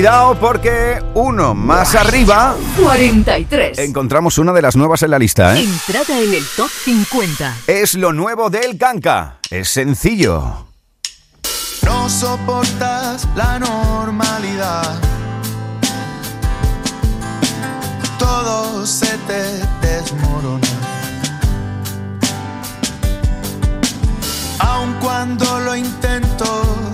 cuidado 0.04 0.38
porque 0.38 1.02
uno 1.14 1.54
más 1.54 1.94
arriba 1.94 2.54
43. 2.78 3.78
encontramos 3.78 4.36
una 4.36 4.52
de 4.52 4.60
las 4.60 4.76
nuevas 4.76 5.02
en 5.02 5.10
la 5.10 5.18
lista. 5.18 5.56
¿eh? 5.56 5.64
Entrada 5.64 6.20
en 6.20 6.34
el 6.34 6.44
top 6.58 6.68
50. 6.68 7.56
Es 7.66 7.94
lo 7.94 8.12
nuevo 8.12 8.50
del 8.50 8.76
Kanka. 8.76 9.38
Es 9.48 9.70
sencillo. 9.70 10.66
No 11.86 12.10
soportas 12.10 13.26
la 13.34 13.58
normalidad. 13.58 15.00
Todo 18.18 18.84
se 18.86 19.16
te 19.26 19.86
desmorona. 19.86 20.68
Aun 24.58 24.92
cuando 25.00 25.60
lo 25.60 25.74
intento 25.74 26.93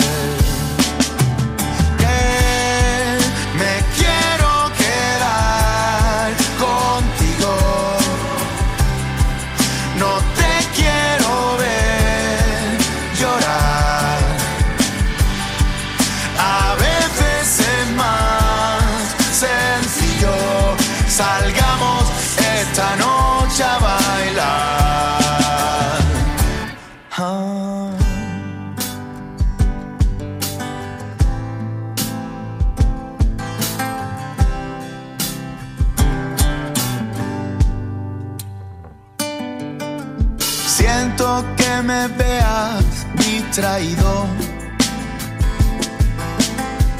distraído. 43.61 44.25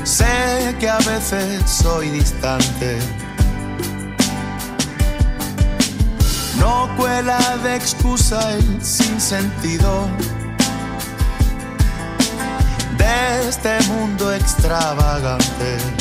Sé 0.04 0.76
que 0.80 0.88
a 0.88 1.00
veces 1.00 1.64
soy 1.68 2.10
distante. 2.10 3.00
No 6.60 6.88
cuela 6.98 7.58
de 7.64 7.76
excusa 7.76 8.54
el 8.54 8.86
sinsentido 8.86 10.08
de 12.98 13.50
este 13.50 13.82
mundo 13.88 14.32
extravagante. 14.32 16.01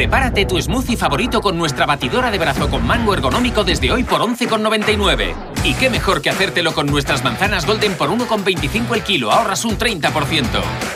Prepárate 0.00 0.46
tu 0.46 0.58
smoothie 0.58 0.96
favorito 0.96 1.42
con 1.42 1.58
nuestra 1.58 1.84
batidora 1.84 2.30
de 2.30 2.38
brazo 2.38 2.70
con 2.70 2.86
mango 2.86 3.12
ergonómico 3.12 3.64
desde 3.64 3.92
hoy 3.92 4.02
por 4.02 4.22
11,99. 4.22 5.34
Y 5.62 5.74
qué 5.74 5.90
mejor 5.90 6.22
que 6.22 6.30
hacértelo 6.30 6.72
con 6.72 6.86
nuestras 6.86 7.22
manzanas 7.22 7.66
Golden 7.66 7.92
por 7.92 8.08
1,25 8.08 8.94
el 8.94 9.02
kilo, 9.02 9.30
ahorras 9.30 9.62
un 9.66 9.76
30%. 9.76 10.46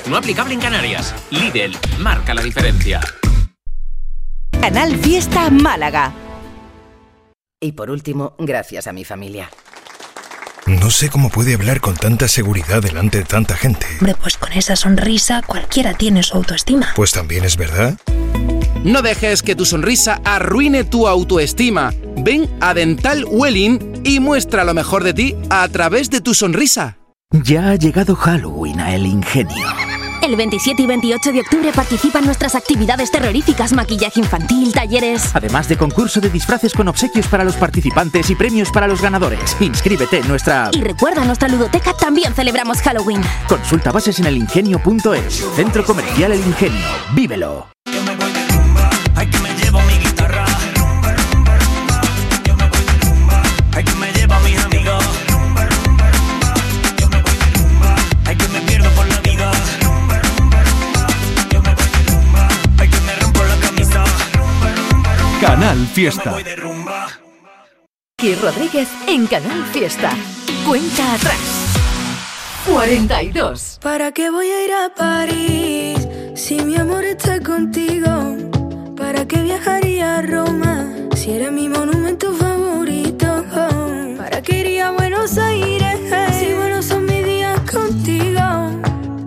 No 0.08 0.16
aplicable 0.16 0.54
en 0.54 0.60
Canarias. 0.60 1.14
Lidl, 1.28 1.76
marca 1.98 2.32
la 2.32 2.40
diferencia. 2.40 3.00
Canal 4.58 4.96
Fiesta 4.96 5.50
Málaga. 5.50 6.14
Y 7.60 7.72
por 7.72 7.90
último, 7.90 8.34
gracias 8.38 8.86
a 8.86 8.94
mi 8.94 9.04
familia. 9.04 9.50
No 10.64 10.88
sé 10.88 11.10
cómo 11.10 11.28
puede 11.28 11.52
hablar 11.52 11.82
con 11.82 11.94
tanta 11.94 12.26
seguridad 12.26 12.80
delante 12.80 13.18
de 13.18 13.24
tanta 13.24 13.54
gente. 13.54 13.86
Hombre, 14.00 14.14
pues 14.14 14.38
con 14.38 14.50
esa 14.54 14.76
sonrisa 14.76 15.42
cualquiera 15.42 15.92
tiene 15.92 16.22
su 16.22 16.38
autoestima. 16.38 16.94
Pues 16.96 17.12
también 17.12 17.44
es 17.44 17.58
verdad. 17.58 17.98
No 18.84 19.00
dejes 19.00 19.42
que 19.42 19.56
tu 19.56 19.64
sonrisa 19.64 20.20
arruine 20.24 20.84
tu 20.84 21.08
autoestima. 21.08 21.94
Ven 22.18 22.54
a 22.60 22.74
Dental 22.74 23.24
Welling 23.26 24.02
y 24.04 24.20
muestra 24.20 24.62
lo 24.62 24.74
mejor 24.74 25.02
de 25.02 25.14
ti 25.14 25.34
a 25.48 25.66
través 25.68 26.10
de 26.10 26.20
tu 26.20 26.34
sonrisa. 26.34 26.98
Ya 27.30 27.70
ha 27.70 27.76
llegado 27.76 28.14
Halloween 28.14 28.80
a 28.80 28.94
El 28.94 29.06
Ingenio. 29.06 29.66
El 30.20 30.36
27 30.36 30.82
y 30.82 30.86
28 30.86 31.32
de 31.32 31.40
octubre 31.40 31.72
participa 31.72 32.18
en 32.18 32.26
nuestras 32.26 32.54
actividades 32.54 33.10
terroríficas, 33.10 33.72
maquillaje 33.72 34.20
infantil, 34.20 34.74
talleres. 34.74 35.34
Además 35.34 35.66
de 35.66 35.78
concurso 35.78 36.20
de 36.20 36.28
disfraces 36.28 36.74
con 36.74 36.86
obsequios 36.86 37.26
para 37.26 37.42
los 37.42 37.56
participantes 37.56 38.28
y 38.28 38.34
premios 38.34 38.70
para 38.70 38.86
los 38.86 39.00
ganadores. 39.00 39.56
Inscríbete 39.60 40.18
en 40.18 40.28
nuestra. 40.28 40.68
Y 40.72 40.82
recuerda, 40.82 41.24
nuestra 41.24 41.48
ludoteca 41.48 41.94
también 41.94 42.34
celebramos 42.34 42.82
Halloween. 42.82 43.22
Consulta 43.48 43.92
bases 43.92 44.18
en 44.18 44.26
elingenio.es. 44.26 45.42
Centro 45.56 45.84
Comercial 45.86 46.32
El 46.32 46.40
Ingenio. 46.40 46.86
Vívelo. 47.14 47.66
Fiesta. 65.94 66.37
Y 68.20 68.35
Rodríguez 68.35 68.88
en 69.07 69.28
Canal 69.28 69.64
Fiesta. 69.66 70.11
Cuenta 70.66 71.14
atrás. 71.14 71.76
42. 72.66 73.78
¿Para 73.80 74.11
qué 74.11 74.28
voy 74.28 74.48
a 74.48 74.64
ir 74.64 74.72
a 74.72 74.92
París 74.92 76.09
si 76.35 76.57
mi 76.64 76.74
amor 76.74 77.04
está 77.04 77.38
contigo? 77.38 78.09
¿Para 78.96 79.28
qué 79.28 79.44
viajaría 79.44 80.18
a 80.18 80.22
Roma 80.22 80.85
si 81.14 81.30
eres 81.30 81.52
mi 81.52 81.68
monumento 81.68 82.33
favorito? 82.35 83.44
¿Para 84.18 84.42
qué 84.42 84.59
iría 84.59 84.88
a 84.88 84.90
Buenos 84.90 85.38
Aires 85.38 86.00
si 86.37 86.54
buenos 86.54 86.87
son 86.87 87.04
mis 87.07 87.24
días 87.24 87.61
contigo? 87.70 88.40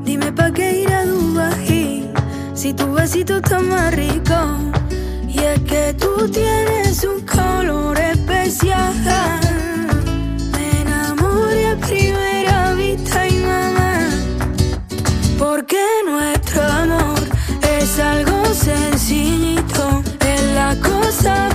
Dime 0.04 0.34
¿para 0.34 0.52
qué 0.52 0.82
ir 0.82 0.92
a 0.92 1.06
Dubai 1.06 2.12
si 2.54 2.74
tu 2.74 2.92
besito 2.92 3.38
está 3.38 3.60
más 3.62 3.96
rico? 3.96 4.68
Es 5.54 5.62
que 5.62 5.94
tú 5.94 6.30
tienes 6.30 7.04
un 7.06 7.22
color 7.22 7.98
especial. 7.98 8.94
Me 10.52 10.82
enamoré 10.82 11.68
a 11.70 11.76
primera 11.78 12.74
vista 12.74 13.28
y 13.28 13.38
mamá. 13.40 14.10
Porque 15.40 15.82
nuestro 16.06 16.62
amor 16.64 17.20
es 17.62 17.98
algo 17.98 18.44
sencillito. 18.54 20.04
Es 20.20 20.44
la 20.54 20.76
cosa 20.82 21.50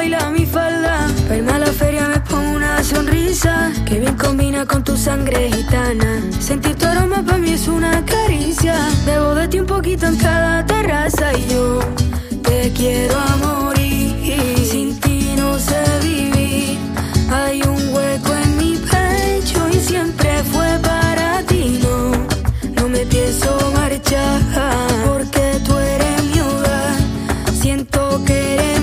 baila 0.00 0.30
mi 0.30 0.46
falda. 0.46 0.94
Verme 1.28 1.52
a 1.52 1.58
la 1.58 1.72
feria 1.80 2.08
me 2.08 2.20
pongo 2.20 2.52
una 2.56 2.82
sonrisa. 2.82 3.70
Que 3.86 3.98
bien 4.00 4.16
combina 4.16 4.64
con 4.64 4.82
tu 4.82 4.96
sangre 4.96 5.50
gitana. 5.52 6.10
Sentir 6.48 6.74
tu 6.76 6.86
aroma 6.86 7.22
para 7.22 7.38
mí 7.38 7.52
es 7.52 7.68
una 7.68 7.92
caricia. 8.04 8.76
Debo 9.04 9.34
de 9.34 9.46
ti 9.48 9.58
un 9.60 9.66
poquito 9.66 10.06
en 10.06 10.16
cada 10.16 10.64
terraza. 10.64 11.26
Y 11.40 11.42
yo 11.52 11.80
te 12.46 12.72
quiero 12.78 13.14
a 13.28 13.36
morir. 13.44 14.56
Sin 14.70 14.98
ti 15.00 15.34
no 15.36 15.58
sé 15.58 15.82
vivir. 16.02 16.78
Hay 17.30 17.60
un 17.62 17.80
hueco 17.94 18.32
en 18.44 18.50
mi 18.60 18.72
pecho 18.92 19.60
y 19.76 19.78
siempre 19.90 20.30
fue 20.52 20.70
para 20.90 21.42
ti. 21.50 21.78
No, 21.84 21.98
no 22.76 22.88
me 22.88 23.04
pienso 23.14 23.48
marchar 23.74 24.40
porque 25.04 25.44
tú 25.66 25.72
eres 25.78 26.24
mi 26.30 26.40
hogar. 26.40 26.96
Siento 27.62 28.00
que 28.24 28.38
eres 28.54 28.79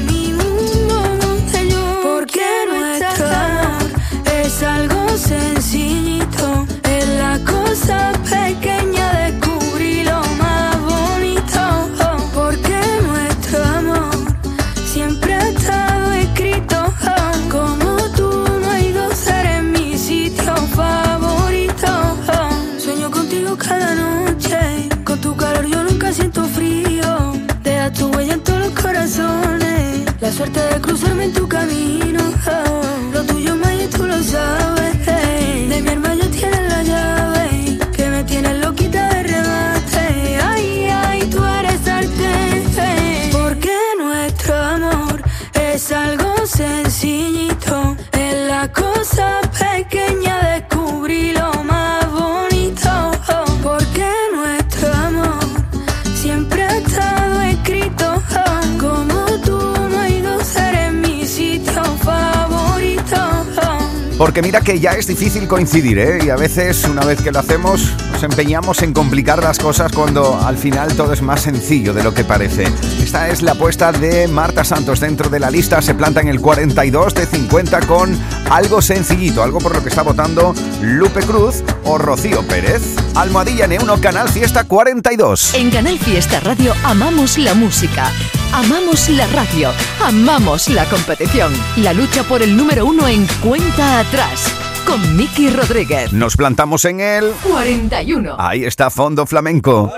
Porque 64.18 64.42
mira 64.42 64.62
que 64.62 64.80
ya 64.80 64.92
es 64.92 65.06
difícil 65.06 65.48
coincidir, 65.48 66.00
¿eh? 66.00 66.20
Y 66.26 66.30
a 66.30 66.36
veces, 66.36 66.86
una 66.86 67.06
vez 67.06 67.22
que 67.22 67.32
lo 67.32 67.40
hacemos, 67.40 67.94
nos 68.12 68.24
empeñamos 68.24 68.82
en 68.82 68.92
complicar 68.92 69.44
las 69.44 69.60
cosas 69.60 69.92
cuando 69.92 70.40
al 70.44 70.58
final 70.58 70.96
todo 70.96 71.14
es 71.14 71.22
más 71.22 71.42
sencillo 71.42 71.94
de 71.94 72.04
lo 72.04 72.16
que 72.16 72.24
parece. 72.24 72.64
Esta 73.00 73.30
es 73.30 73.44
la 73.44 73.52
apuesta 73.52 73.92
de 73.92 74.28
Marta 74.28 74.64
Santos 74.64 75.00
dentro 75.00 75.30
de 75.30 75.40
la 75.40 75.52
lista. 75.52 75.84
Se 75.84 75.94
planta 75.94 76.22
en 76.22 76.30
el 76.30 76.42
42 76.42 77.14
de 77.14 77.28
50 77.28 77.82
con 77.82 78.18
algo 78.50 78.82
sencillito, 78.82 79.44
algo 79.44 79.60
por 79.60 79.76
lo 79.76 79.84
que 79.84 79.90
está 79.90 80.02
votando 80.02 80.56
Lupe 80.82 81.22
Cruz 81.22 81.64
o 81.84 82.00
Rocío 82.00 82.42
Pérez. 82.48 82.82
Almohadilla 83.14 83.68
N1 83.68 84.00
Canal 84.00 84.30
Fiesta 84.30 84.64
42. 84.64 85.54
En 85.54 85.70
Canal 85.70 86.00
Fiesta 86.00 86.40
Radio 86.40 86.74
amamos 86.84 87.38
la 87.38 87.54
música, 87.54 88.12
amamos 88.54 89.10
la 89.10 89.28
radio, 89.28 89.72
amamos 90.02 90.70
la 90.70 90.86
competición. 90.86 91.52
La 91.78 91.94
lucha 91.94 92.24
por 92.24 92.42
el 92.42 92.56
número 92.56 92.86
uno 92.86 93.08
en 93.08 93.28
cuenta 93.42 94.00
atrás. 94.00 94.54
Con 94.86 95.18
Miki 95.18 95.50
Rodríguez. 95.50 96.14
Nos 96.14 96.38
plantamos 96.38 96.86
en 96.86 97.02
el... 97.02 97.32
41. 97.44 98.36
Ahí 98.40 98.64
está 98.64 98.90
Fondo 98.90 99.26
Flamenco. 99.26 99.92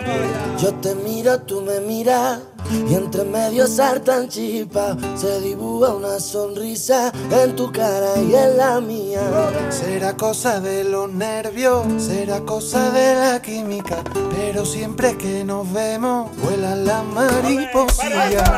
Yo 0.62 0.74
te 0.76 0.94
miro, 0.94 1.40
tú 1.40 1.62
me 1.62 1.80
miras 1.80 2.40
y 2.70 2.94
entre 2.94 3.24
medio 3.24 3.66
saltan 3.66 4.28
chispas. 4.28 4.98
Se 5.16 5.40
dibuja 5.40 5.94
una 5.94 6.20
sonrisa 6.20 7.14
en 7.32 7.56
tu 7.56 7.72
cara 7.72 8.22
y 8.22 8.36
en 8.36 8.58
la 8.58 8.82
mía. 8.82 9.22
Será 9.70 10.18
cosa 10.18 10.60
de 10.60 10.84
los 10.84 11.10
nervios, 11.10 11.86
será 11.98 12.42
cosa 12.42 12.92
de 12.92 13.16
la 13.16 13.42
química, 13.42 14.04
pero 14.32 14.66
siempre 14.66 15.18
que 15.18 15.46
nos 15.46 15.72
vemos 15.72 16.30
vuelan 16.44 16.86
las 16.86 17.06
mariposillas. 17.06 18.52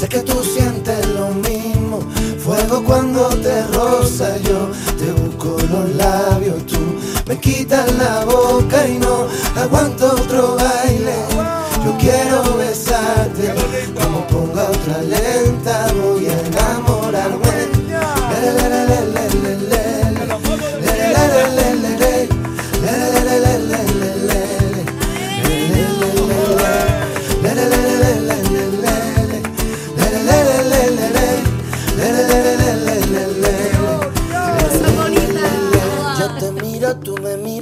Sé 0.00 0.08
que 0.08 0.20
tú 0.20 0.42
sientes 0.42 1.06
lo 1.10 1.28
mismo, 1.28 2.00
fuego 2.38 2.82
cuando 2.82 3.28
te 3.28 3.62
roza 3.68 4.36
yo. 4.38 4.70
Te 4.98 5.12
busco 5.12 5.56
los 5.70 5.94
labios, 5.94 6.66
tú 6.66 6.78
me 7.30 7.38
quitas 7.38 7.86
la 7.94 8.24
boca 8.24 8.88
y 8.88 8.98
no 8.98 9.28
aguanto 9.54 10.06
otro 10.14 10.56
baile. 10.56 11.14
Yo 11.84 11.96
quiero 11.96 12.56
besarte, 12.56 13.54
como 13.94 14.26
ponga 14.26 14.64
otra 14.64 15.00
lenta 15.02 15.92
voy 15.92 16.26
a 16.26 16.40
enamorarme. 16.40 17.50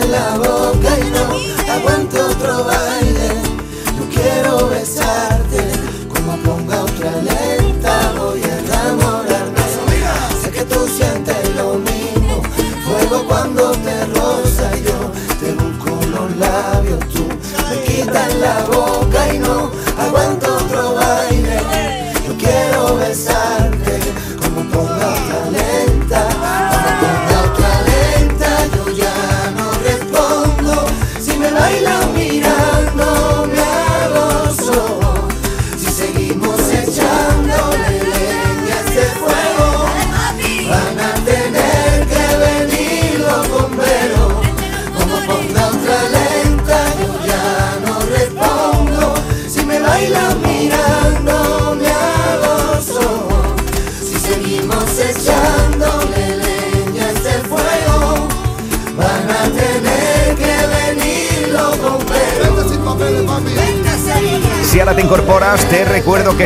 la 0.00 0.36
boca 0.38 0.98
y 0.98 1.13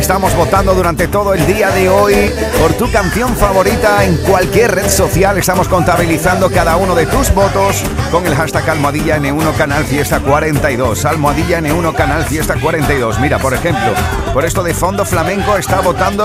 estamos 0.09 0.35
votando 0.35 0.73
durante 0.73 1.07
todo 1.07 1.35
el 1.35 1.47
día 1.47 1.69
de 1.69 1.91
hoy 1.91 2.15
por 2.59 2.73
tu 2.73 2.91
canción 2.91 3.37
favorita 3.37 4.07
en 4.07 4.17
cualquier 4.17 4.75
red 4.75 4.89
social. 4.89 5.37
Estamos 5.37 5.69
contabilizando 5.69 6.51
cada 6.51 6.79
uno 6.79 6.95
de 6.95 7.05
tus 7.05 7.31
votos 7.35 7.83
con 8.11 8.27
el 8.27 8.35
hashtag 8.35 8.71
Almohadilla 8.71 9.19
N1 9.19 9.55
Canal 9.59 9.85
Fiesta 9.85 10.21
42. 10.21 11.05
Almohadilla 11.05 11.61
N1 11.61 11.95
Canal 11.95 12.25
Fiesta 12.25 12.55
42. 12.59 13.21
Mira, 13.21 13.39
por 13.39 13.53
ejemplo, 13.53 13.93
por 14.33 14.47
esto 14.47 14.63
de 14.63 14.73
fondo 14.73 15.05
flamenco 15.05 15.59
está 15.59 15.83
votando 15.83 16.25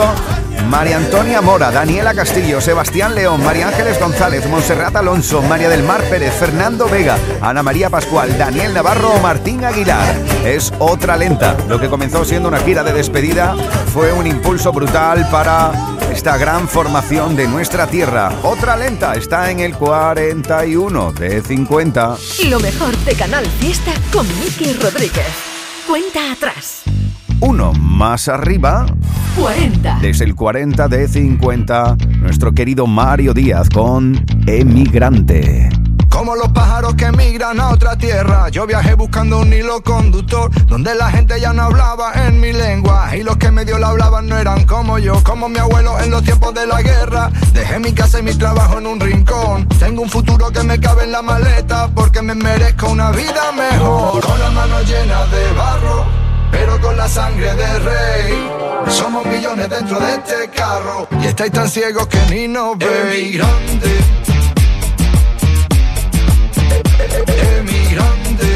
María 0.70 0.98
Antonia 0.98 1.42
Mora, 1.42 1.72
Daniela 1.72 2.14
Castillo, 2.14 2.62
Sebastián 2.62 3.16
León, 3.16 3.44
María 3.44 3.68
Ángeles 3.68 4.00
González, 4.00 4.48
Monserrat 4.48 4.96
Alonso, 4.96 5.42
María 5.42 5.70
del 5.70 5.84
Mar 5.84 6.02
Pérez, 6.10 6.34
Fernando 6.34 6.88
Vega, 6.88 7.18
Ana 7.42 7.64
María 7.64 7.90
Pascual, 7.90 8.38
Daniel 8.38 8.74
Navarro 8.74 9.12
o 9.12 9.20
Martín 9.20 9.64
Aguilar. 9.64 10.16
Es 10.46 10.74
otra 10.80 11.18
lenta. 11.18 11.56
Lo 11.68 11.80
que 11.80 11.90
comenzó 11.90 12.26
siendo 12.26 12.50
una 12.50 12.60
gira 12.60 12.84
de 12.84 12.94
despedida 12.94 13.56
fue 13.94 14.12
un 14.14 14.28
impulso 14.28 14.72
brutal 14.72 15.28
para 15.30 15.72
esta 16.12 16.38
gran 16.38 16.68
formación 16.68 17.36
de 17.36 17.48
nuestra 17.48 17.88
tierra. 17.88 18.32
Otra 18.44 18.76
lenta 18.78 19.14
está 19.14 19.50
en 19.52 19.60
el 19.60 19.76
41 19.76 21.12
de 21.14 21.42
50. 21.42 22.18
Lo 22.50 22.60
mejor 22.60 22.96
de 22.98 23.16
Canal 23.16 23.46
Fiesta 23.60 23.92
con 24.12 24.28
Miki 24.40 24.74
Rodríguez. 24.74 25.26
Cuenta 25.88 26.32
atrás. 26.32 26.84
Uno 27.40 27.74
más 27.74 28.28
arriba. 28.28 28.86
40. 29.36 30.00
Desde 30.02 30.26
el 30.26 30.36
40 30.36 30.88
de 30.88 31.08
50, 31.08 31.98
nuestro 32.20 32.54
querido 32.54 32.86
Mario 32.86 33.34
Díaz 33.34 33.70
con 33.70 34.24
Emigrante. 34.46 35.70
Como 36.10 36.36
los 36.36 36.50
pájaros 36.50 36.94
que 36.94 37.12
migran 37.12 37.60
a 37.60 37.70
otra 37.70 37.98
tierra, 37.98 38.48
yo 38.50 38.68
viajé 38.68 38.94
buscando 38.94 39.40
un 39.40 39.52
hilo 39.52 39.82
conductor, 39.82 40.52
donde 40.68 40.94
la 40.94 41.10
gente 41.10 41.40
ya 41.42 41.52
no 41.54 41.64
hablaba 41.64 42.14
en 42.28 42.40
mi 42.40 42.54
lengua, 42.54 43.16
y 43.16 43.24
los 43.24 43.38
que 43.38 43.50
medio 43.50 43.80
la 43.80 43.88
hablaban 43.90 44.28
no 44.28 44.38
eran 44.38 44.66
como 44.66 45.00
yo, 45.00 45.24
como 45.24 45.50
mi 45.50 45.58
abuelo 45.58 46.00
en 46.00 46.12
los 46.12 46.22
tiempos 46.24 46.54
de 46.54 46.68
la 46.68 46.84
guerra. 46.84 47.32
Dejé 47.54 47.80
mi 47.80 47.92
casa 47.94 48.20
y 48.20 48.24
mi 48.24 48.36
trabajo 48.36 48.78
en 48.78 48.86
un 48.86 49.00
rincón, 49.00 49.68
tengo 49.80 50.04
un 50.04 50.10
futuro 50.10 50.52
que 50.52 50.62
me 50.62 50.80
cabe 50.80 51.06
en 51.06 51.12
la 51.12 51.24
maleta, 51.24 51.90
porque 51.96 52.22
me 52.22 52.36
merezco 52.36 52.90
una 52.90 53.10
vida 53.12 53.52
mejor. 53.58 54.24
Con 54.24 54.40
las 54.40 54.54
manos 54.54 54.88
llenas 54.88 55.32
de 55.32 55.52
barro, 55.54 56.06
pero 56.54 56.80
con 56.80 56.96
la 56.96 57.10
sangre 57.10 57.54
de 57.56 57.80
rey. 57.80 58.50
Somos 58.88 59.26
millones 59.26 59.68
dentro 59.70 60.00
de 60.00 60.14
este 60.14 60.50
carro 60.50 61.08
y 61.22 61.26
estáis 61.26 61.52
tan 61.52 61.68
ciegos 61.68 62.08
que 62.08 62.20
ni 62.30 62.48
nos 62.48 62.78
veis. 62.78 63.36
Emigrante. 63.36 63.90
Emigrante. 67.58 68.48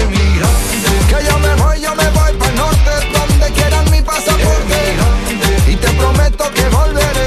Emigrante. 0.00 0.90
Que 1.10 1.18
yo 1.28 1.38
me 1.38 1.54
voy, 1.62 1.80
yo 1.80 1.94
me 1.94 2.08
voy 2.10 2.32
para 2.38 2.50
el 2.50 2.56
norte, 2.56 2.90
donde 3.12 3.46
quieran 3.52 3.90
mi 3.90 4.00
pasaporte. 4.00 4.78
Y 5.68 5.76
te 5.76 5.88
prometo 5.88 6.44
que 6.54 6.64
volveré, 6.68 7.26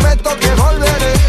Prometo 0.00 0.30
que 0.38 0.54
volveré, 0.54 1.19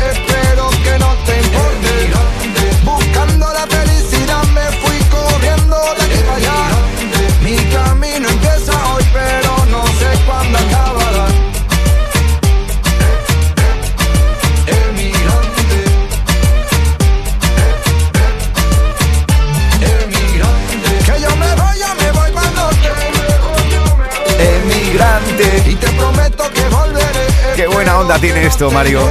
esto, 28.62 28.70
Mario. 28.70 29.02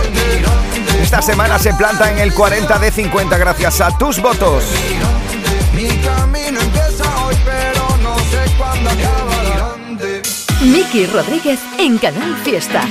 Esta 1.03 1.21
semana 1.21 1.59
se 1.59 1.75
planta 1.75 2.09
en 2.09 2.19
el 2.21 2.33
40 2.33 2.79
de 2.79 2.93
50 2.93 3.37
gracias 3.37 3.81
a 3.81 3.99
tus 3.99 4.23
votos. 4.23 4.63
Miki 10.63 11.07
Rodríguez 11.07 11.59
en 11.79 11.99
Canal 11.99 12.37
Fiesta. 12.45 12.83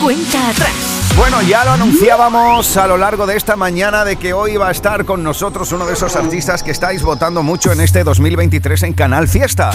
Cuenta 0.00 0.50
atrás. 0.50 0.70
Bueno, 1.16 1.42
ya 1.42 1.64
lo 1.64 1.72
anunciábamos 1.72 2.76
a 2.76 2.86
lo 2.86 2.96
largo 2.96 3.26
de 3.26 3.36
esta 3.36 3.56
mañana 3.56 4.04
de 4.04 4.14
que 4.14 4.32
hoy 4.32 4.56
va 4.56 4.68
a 4.68 4.70
estar 4.70 5.04
con 5.04 5.24
nosotros 5.24 5.72
uno 5.72 5.84
de 5.84 5.94
esos 5.94 6.14
artistas 6.14 6.62
que 6.62 6.70
estáis 6.70 7.02
votando 7.02 7.42
mucho 7.42 7.72
en 7.72 7.80
este 7.80 8.04
2023 8.04 8.84
en 8.84 8.92
Canal 8.92 9.26
Fiesta. 9.26 9.72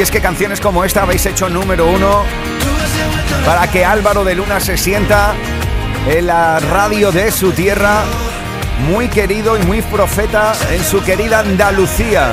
Y 0.00 0.02
es 0.02 0.10
que 0.10 0.22
canciones 0.22 0.62
como 0.62 0.82
esta 0.82 1.02
habéis 1.02 1.26
hecho 1.26 1.50
número 1.50 1.86
uno 1.86 2.24
para 3.44 3.70
que 3.70 3.84
Álvaro 3.84 4.24
de 4.24 4.34
Luna 4.34 4.58
se 4.58 4.78
sienta 4.78 5.34
en 6.08 6.26
la 6.26 6.58
radio 6.58 7.12
de 7.12 7.30
su 7.30 7.52
tierra, 7.52 8.04
muy 8.88 9.08
querido 9.08 9.58
y 9.58 9.62
muy 9.64 9.82
profeta 9.82 10.54
en 10.70 10.82
su 10.82 11.02
querida 11.02 11.40
Andalucía. 11.40 12.32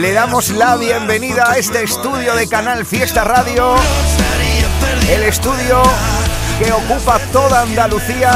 Le 0.00 0.12
damos 0.14 0.48
la 0.48 0.76
bienvenida 0.76 1.50
a 1.50 1.58
este 1.58 1.82
estudio 1.82 2.34
de 2.36 2.48
Canal 2.48 2.86
Fiesta 2.86 3.22
Radio, 3.24 3.76
el 5.08 5.22
estudio 5.24 5.82
que 6.58 6.72
ocupa 6.72 7.18
toda 7.32 7.62
Andalucía. 7.62 8.30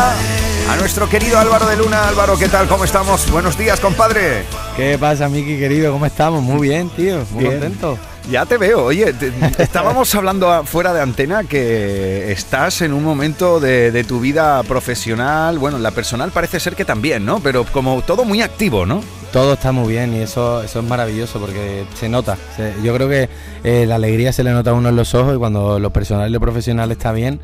A 0.71 0.77
nuestro 0.77 1.09
querido 1.09 1.39
Álvaro 1.39 1.67
de 1.67 1.77
Luna. 1.77 2.09
Álvaro, 2.09 2.39
¿qué 2.39 2.49
tal? 2.49 2.67
¿Cómo 2.69 2.85
estamos? 2.85 3.31
Buenos 3.31 3.59
días, 3.59 3.81
compadre. 3.81 4.45
¿Qué 4.77 4.97
pasa, 4.99 5.29
Miki, 5.29 5.59
querido? 5.59 5.93
¿Cómo 5.93 6.07
estamos? 6.07 6.43
Muy 6.43 6.69
bien, 6.69 6.89
tío. 6.89 7.25
Muy 7.33 7.45
Bien. 7.45 7.61
contento. 7.61 7.99
Ya 8.31 8.47
te 8.47 8.57
veo, 8.57 8.85
oye, 8.85 9.13
te- 9.13 9.33
estábamos 9.59 10.15
hablando 10.15 10.65
fuera 10.65 10.95
de 10.95 11.01
antena 11.03 11.45
que 11.45 12.33
estás 12.33 12.81
en 12.81 12.95
un 12.95 13.05
momento 13.05 13.61
de, 13.61 13.91
de 13.93 14.03
tu 14.05 14.19
vida 14.21 14.63
profesional, 14.63 15.59
bueno, 15.59 15.79
la 15.79 15.91
personal 15.91 16.31
parece 16.31 16.59
ser 16.59 16.75
que 16.75 16.87
también, 16.87 17.27
¿no? 17.27 17.41
Pero 17.41 17.65
como 17.65 18.01
todo 18.03 18.25
muy 18.25 18.41
activo, 18.41 18.87
¿no? 18.87 19.03
Todo 19.31 19.55
está 19.55 19.73
muy 19.73 19.93
bien 19.93 20.15
y 20.15 20.21
eso, 20.21 20.63
eso 20.63 20.79
es 20.81 20.85
maravilloso 20.87 21.39
porque 21.39 21.85
se 21.99 22.09
nota. 22.09 22.39
Se- 22.57 22.73
yo 22.83 22.95
creo 22.95 23.09
que 23.11 23.29
eh, 23.63 23.85
la 23.87 23.97
alegría 23.97 24.33
se 24.33 24.43
le 24.43 24.53
nota 24.53 24.71
a 24.71 24.75
uno 24.75 24.89
en 24.89 24.97
los 24.97 25.15
ojos 25.15 25.35
y 25.35 25.39
cuando 25.39 25.79
lo 25.79 25.91
personal 25.91 26.31
y 26.31 26.33
lo 26.33 26.41
profesional 26.41 26.91
está 26.93 27.13
bien, 27.13 27.41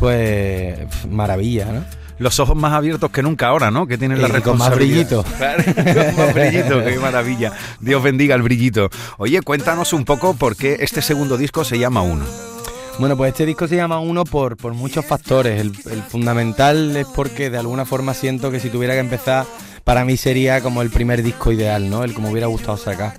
pues 0.00 0.78
maravilla, 1.08 1.66
¿no? 1.66 1.84
Los 2.18 2.38
ojos 2.40 2.56
más 2.56 2.72
abiertos 2.72 3.10
que 3.10 3.22
nunca 3.22 3.48
ahora, 3.48 3.70
¿no? 3.70 3.86
Que 3.86 3.98
tienen 3.98 4.22
la 4.22 4.28
Y 4.38 4.42
con 4.42 4.58
más 4.58 4.74
brillito. 4.74 5.24
Claro, 5.36 5.64
con 5.64 6.16
más 6.16 6.34
brillito, 6.34 6.84
qué 6.84 6.98
maravilla. 6.98 7.52
Dios 7.80 8.02
bendiga 8.02 8.34
el 8.34 8.42
brillito. 8.42 8.88
Oye, 9.18 9.42
cuéntanos 9.42 9.92
un 9.92 10.04
poco 10.04 10.34
por 10.34 10.56
qué 10.56 10.76
este 10.80 11.02
segundo 11.02 11.36
disco 11.36 11.64
se 11.64 11.78
llama 11.78 12.02
Uno. 12.02 12.24
Bueno, 12.98 13.16
pues 13.16 13.30
este 13.32 13.44
disco 13.44 13.66
se 13.66 13.76
llama 13.76 13.98
Uno 13.98 14.24
por, 14.24 14.56
por 14.56 14.74
muchos 14.74 15.04
factores. 15.04 15.60
El, 15.60 15.72
el 15.90 16.02
fundamental 16.02 16.96
es 16.96 17.06
porque 17.08 17.50
de 17.50 17.58
alguna 17.58 17.84
forma 17.84 18.14
siento 18.14 18.52
que 18.52 18.60
si 18.60 18.70
tuviera 18.70 18.94
que 18.94 19.00
empezar, 19.00 19.46
para 19.84 20.06
mí 20.06 20.16
sería 20.16 20.62
como 20.62 20.80
el 20.80 20.90
primer 20.90 21.22
disco 21.22 21.52
ideal, 21.52 21.90
¿no? 21.90 22.04
El 22.04 22.14
que 22.14 22.22
me 22.22 22.30
hubiera 22.30 22.46
gustado 22.46 22.78
sacar. 22.78 23.14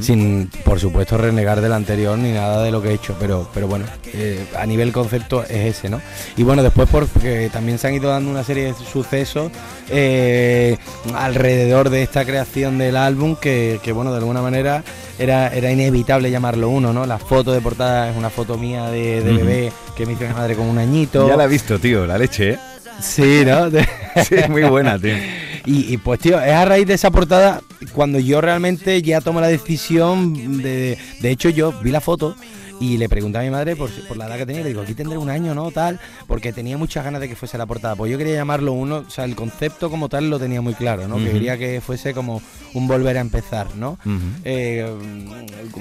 Sin, 0.00 0.50
por 0.64 0.78
supuesto, 0.78 1.16
renegar 1.16 1.60
del 1.60 1.72
anterior 1.72 2.18
ni 2.18 2.32
nada 2.32 2.62
de 2.62 2.70
lo 2.70 2.82
que 2.82 2.90
he 2.90 2.94
hecho, 2.94 3.16
pero, 3.18 3.48
pero 3.54 3.66
bueno, 3.66 3.86
eh, 4.12 4.46
a 4.56 4.66
nivel 4.66 4.92
concepto 4.92 5.42
es 5.42 5.76
ese, 5.76 5.88
¿no? 5.88 6.00
Y 6.36 6.42
bueno, 6.42 6.62
después 6.62 6.88
porque 6.90 7.48
también 7.52 7.78
se 7.78 7.88
han 7.88 7.94
ido 7.94 8.10
dando 8.10 8.30
una 8.30 8.44
serie 8.44 8.64
de 8.64 8.74
sucesos 8.74 9.50
eh, 9.88 10.76
alrededor 11.14 11.88
de 11.88 12.02
esta 12.02 12.24
creación 12.24 12.78
del 12.78 12.96
álbum 12.96 13.34
que, 13.34 13.80
que, 13.82 13.92
bueno, 13.92 14.12
de 14.12 14.18
alguna 14.18 14.42
manera 14.42 14.84
era, 15.18 15.48
era 15.48 15.70
inevitable 15.72 16.30
llamarlo 16.30 16.68
uno, 16.68 16.92
¿no? 16.92 17.06
La 17.06 17.18
foto 17.18 17.52
de 17.52 17.60
portada 17.60 18.10
es 18.10 18.16
una 18.16 18.30
foto 18.30 18.58
mía 18.58 18.90
de, 18.90 19.20
bebé 19.20 19.72
que 19.96 20.04
me 20.04 20.12
hizo 20.12 20.24
mi 20.24 20.34
madre 20.34 20.56
con 20.56 20.66
un 20.66 20.78
añito. 20.78 21.26
Ya 21.26 21.36
la 21.36 21.44
he 21.44 21.48
visto, 21.48 21.78
tío, 21.78 22.06
la 22.06 22.18
leche, 22.18 22.50
¿eh? 22.50 22.58
Sí, 23.00 23.44
¿no? 23.44 23.70
Sí, 24.28 24.36
muy 24.48 24.62
buena, 24.64 24.98
tío. 24.98 25.16
Y, 25.64 25.92
y, 25.92 25.96
pues, 25.96 26.20
tío, 26.20 26.40
es 26.40 26.52
a 26.52 26.64
raíz 26.64 26.86
de 26.86 26.94
esa 26.94 27.10
portada 27.10 27.62
cuando 27.92 28.18
yo 28.18 28.40
realmente 28.40 29.00
ya 29.00 29.20
tomo 29.20 29.40
la 29.40 29.48
decisión 29.48 30.62
de... 30.62 30.98
De 31.20 31.30
hecho, 31.30 31.48
yo 31.48 31.72
vi 31.72 31.90
la 31.90 32.00
foto 32.00 32.36
y 32.82 32.96
le 32.98 33.08
pregunté 33.08 33.38
a 33.38 33.42
mi 33.42 33.50
madre 33.50 33.76
por, 33.76 33.90
por 34.08 34.16
la 34.16 34.26
edad 34.26 34.36
que 34.38 34.46
tenía. 34.46 34.62
Le 34.62 34.68
digo, 34.68 34.80
aquí 34.82 34.94
tendré 34.94 35.16
un 35.18 35.30
año, 35.30 35.54
¿no? 35.54 35.70
Tal, 35.70 36.00
porque 36.26 36.52
tenía 36.52 36.76
muchas 36.76 37.04
ganas 37.04 37.20
de 37.20 37.28
que 37.28 37.36
fuese 37.36 37.56
la 37.56 37.66
portada. 37.66 37.94
Pues 37.96 38.10
yo 38.10 38.18
quería 38.18 38.34
llamarlo 38.34 38.72
uno, 38.72 39.04
o 39.06 39.10
sea, 39.10 39.24
el 39.24 39.36
concepto 39.36 39.88
como 39.90 40.08
tal 40.08 40.28
lo 40.30 40.38
tenía 40.38 40.60
muy 40.60 40.74
claro, 40.74 41.06
¿no? 41.08 41.16
Que 41.16 41.30
quería 41.32 41.56
que 41.58 41.80
fuese 41.80 42.12
como 42.12 42.42
un 42.74 42.88
volver 42.88 43.16
a 43.18 43.20
empezar, 43.20 43.74
¿no? 43.76 43.98
Eh, 44.44 44.84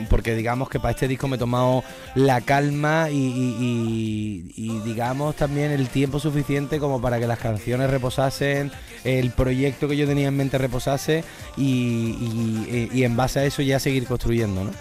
porque 0.10 0.36
digamos 0.36 0.70
que 0.70 0.80
para 0.80 0.92
este 0.92 1.08
disco 1.08 1.28
me 1.28 1.36
he 1.38 1.40
tomado 1.40 1.84
la 2.16 2.42
calma 2.42 3.10
y, 3.10 3.16
y- 3.18 3.56
y- 3.60 4.54
y, 4.72 4.80
digamos 4.86 5.36
también 5.36 5.72
el 5.72 5.88
tiempo 5.88 6.20
suficiente 6.20 6.80
como 6.80 7.02
para 7.02 7.20
que 7.20 7.28
las 7.28 7.40
canciones 7.40 7.90
reposasen, 7.90 8.72
el 9.04 9.32
proyecto 9.32 9.88
que 9.88 9.98
yo 9.98 10.06
tenía 10.08 10.28
en 10.28 10.38
mente 10.38 10.58
reposase 10.58 11.24
y, 11.58 11.64
y- 11.64 12.90
y 12.94 13.04
en 13.04 13.16
base 13.16 13.40
a 13.40 13.46
eso 13.46 13.62
ya 13.62 13.80
seguir 13.80 14.06
construyendo, 14.06 14.64
¿no? 14.64 14.72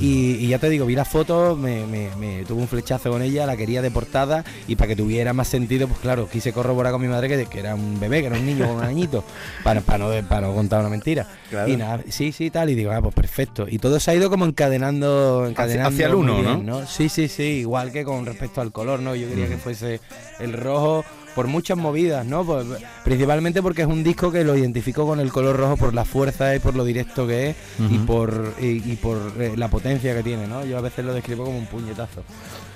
Y, 0.00 0.36
y 0.36 0.48
ya 0.48 0.58
te 0.58 0.68
digo, 0.68 0.86
vi 0.86 0.94
la 0.94 1.04
foto, 1.04 1.56
me, 1.56 1.86
me, 1.86 2.10
me 2.16 2.44
tuve 2.44 2.60
un 2.60 2.68
flechazo 2.68 3.10
con 3.10 3.22
ella, 3.22 3.46
la 3.46 3.56
quería 3.56 3.80
de 3.80 3.90
portada 3.90 4.44
y 4.66 4.76
para 4.76 4.88
que 4.88 4.96
tuviera 4.96 5.32
más 5.32 5.48
sentido, 5.48 5.86
pues 5.88 6.00
claro, 6.00 6.28
quise 6.28 6.52
corroborar 6.52 6.92
con 6.92 7.00
mi 7.00 7.08
madre 7.08 7.28
que, 7.28 7.46
que 7.46 7.60
era 7.60 7.74
un 7.74 7.98
bebé, 8.00 8.20
que 8.20 8.26
era 8.26 8.36
un 8.36 8.46
niño 8.46 8.66
con 8.66 8.76
un 8.76 8.82
añito, 8.82 9.24
para, 9.64 9.80
para, 9.80 9.98
no, 9.98 10.28
para 10.28 10.48
no 10.48 10.54
contar 10.54 10.80
una 10.80 10.88
mentira. 10.88 11.26
Claro. 11.48 11.70
Y 11.70 11.76
nada, 11.76 12.02
sí, 12.08 12.32
sí, 12.32 12.50
tal, 12.50 12.70
y 12.70 12.74
digo, 12.74 12.90
ah, 12.90 13.00
pues 13.00 13.14
perfecto. 13.14 13.66
Y 13.68 13.78
todo 13.78 14.00
se 14.00 14.10
ha 14.10 14.14
ido 14.14 14.30
como 14.30 14.44
encadenando, 14.44 15.46
encadenando 15.48 15.90
hacia 15.90 16.06
el 16.06 16.14
uno, 16.14 16.40
bien, 16.40 16.66
¿no? 16.66 16.86
Sí, 16.86 17.08
sí, 17.08 17.28
sí, 17.28 17.42
igual 17.42 17.92
que 17.92 18.04
con 18.04 18.26
respecto 18.26 18.60
al 18.60 18.72
color, 18.72 19.00
¿no? 19.00 19.14
Yo 19.14 19.28
quería 19.28 19.48
que 19.48 19.56
fuese 19.56 20.00
el 20.40 20.52
rojo 20.52 21.04
por 21.34 21.46
muchas 21.48 21.76
movidas, 21.76 22.24
¿no? 22.26 22.44
Pues, 22.44 22.66
principalmente 23.04 23.60
porque 23.62 23.82
es 23.82 23.88
un 23.88 24.04
disco 24.04 24.30
que 24.30 24.44
lo 24.44 24.56
identifico 24.56 25.06
con 25.06 25.18
el 25.20 25.32
color 25.32 25.56
rojo 25.56 25.76
por 25.76 25.94
la 25.94 26.04
fuerza 26.04 26.54
y 26.54 26.58
por 26.60 26.76
lo 26.76 26.84
directo 26.84 27.26
que 27.26 27.50
es 27.50 27.56
y 27.90 27.98
por 27.98 28.54
y, 28.60 28.92
y 28.92 28.96
por 28.96 29.18
eh, 29.38 29.52
la 29.56 29.68
potencia 29.68 30.14
que 30.14 30.22
tiene, 30.22 30.46
¿no? 30.46 30.64
Yo 30.64 30.78
a 30.78 30.80
veces 30.80 31.04
lo 31.04 31.12
describo 31.12 31.44
como 31.44 31.58
un 31.58 31.66
puñetazo. 31.66 32.22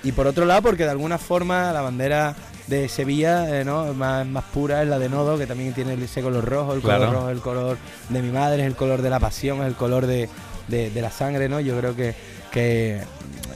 Y 0.03 0.11
por 0.13 0.27
otro 0.27 0.45
lado, 0.45 0.61
porque 0.61 0.83
de 0.85 0.91
alguna 0.91 1.17
forma 1.17 1.71
la 1.73 1.81
bandera 1.81 2.35
de 2.67 2.87
Sevilla, 2.87 3.59
eh, 3.59 3.65
¿no? 3.65 3.93
Más, 3.93 4.25
más 4.27 4.43
pura 4.45 4.81
es 4.83 4.87
la 4.87 4.99
de 4.99 5.09
Nodo, 5.09 5.37
que 5.37 5.47
también 5.47 5.73
tiene 5.73 5.93
ese 6.03 6.21
color 6.21 6.45
rojo, 6.45 6.73
el 6.73 6.81
Claro. 6.81 6.99
color 7.07 7.13
rojo 7.15 7.29
es 7.29 7.35
el 7.35 7.41
color 7.41 7.77
de 8.09 8.21
mi 8.21 8.29
madre, 8.31 8.61
es 8.61 8.67
el 8.67 8.75
color 8.75 9.01
de 9.01 9.09
la 9.09 9.19
pasión, 9.19 9.61
es 9.61 9.67
el 9.67 9.75
color 9.75 10.05
de, 10.05 10.29
de- 10.67 10.89
de 10.89 11.01
la 11.01 11.09
sangre, 11.11 11.49
¿no? 11.49 11.59
Yo 11.59 11.77
creo 11.77 11.95
que, 11.95 12.13
que 12.51 13.01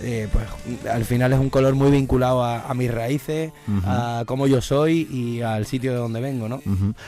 eh, 0.03 0.27
pues 0.31 0.45
al 0.91 1.05
final 1.05 1.33
es 1.33 1.39
un 1.39 1.49
color 1.49 1.75
muy 1.75 1.89
vinculado 1.91 2.43
a, 2.43 2.69
a 2.69 2.73
mis 2.73 2.91
raíces, 2.93 3.51
a 3.85 4.23
cómo 4.25 4.47
yo 4.47 4.61
soy 4.61 5.07
y 5.11 5.41
al 5.41 5.65
sitio 5.65 5.91
de 5.91 5.97
donde 5.97 6.19
vengo, 6.21 6.49
¿no? 6.49 6.61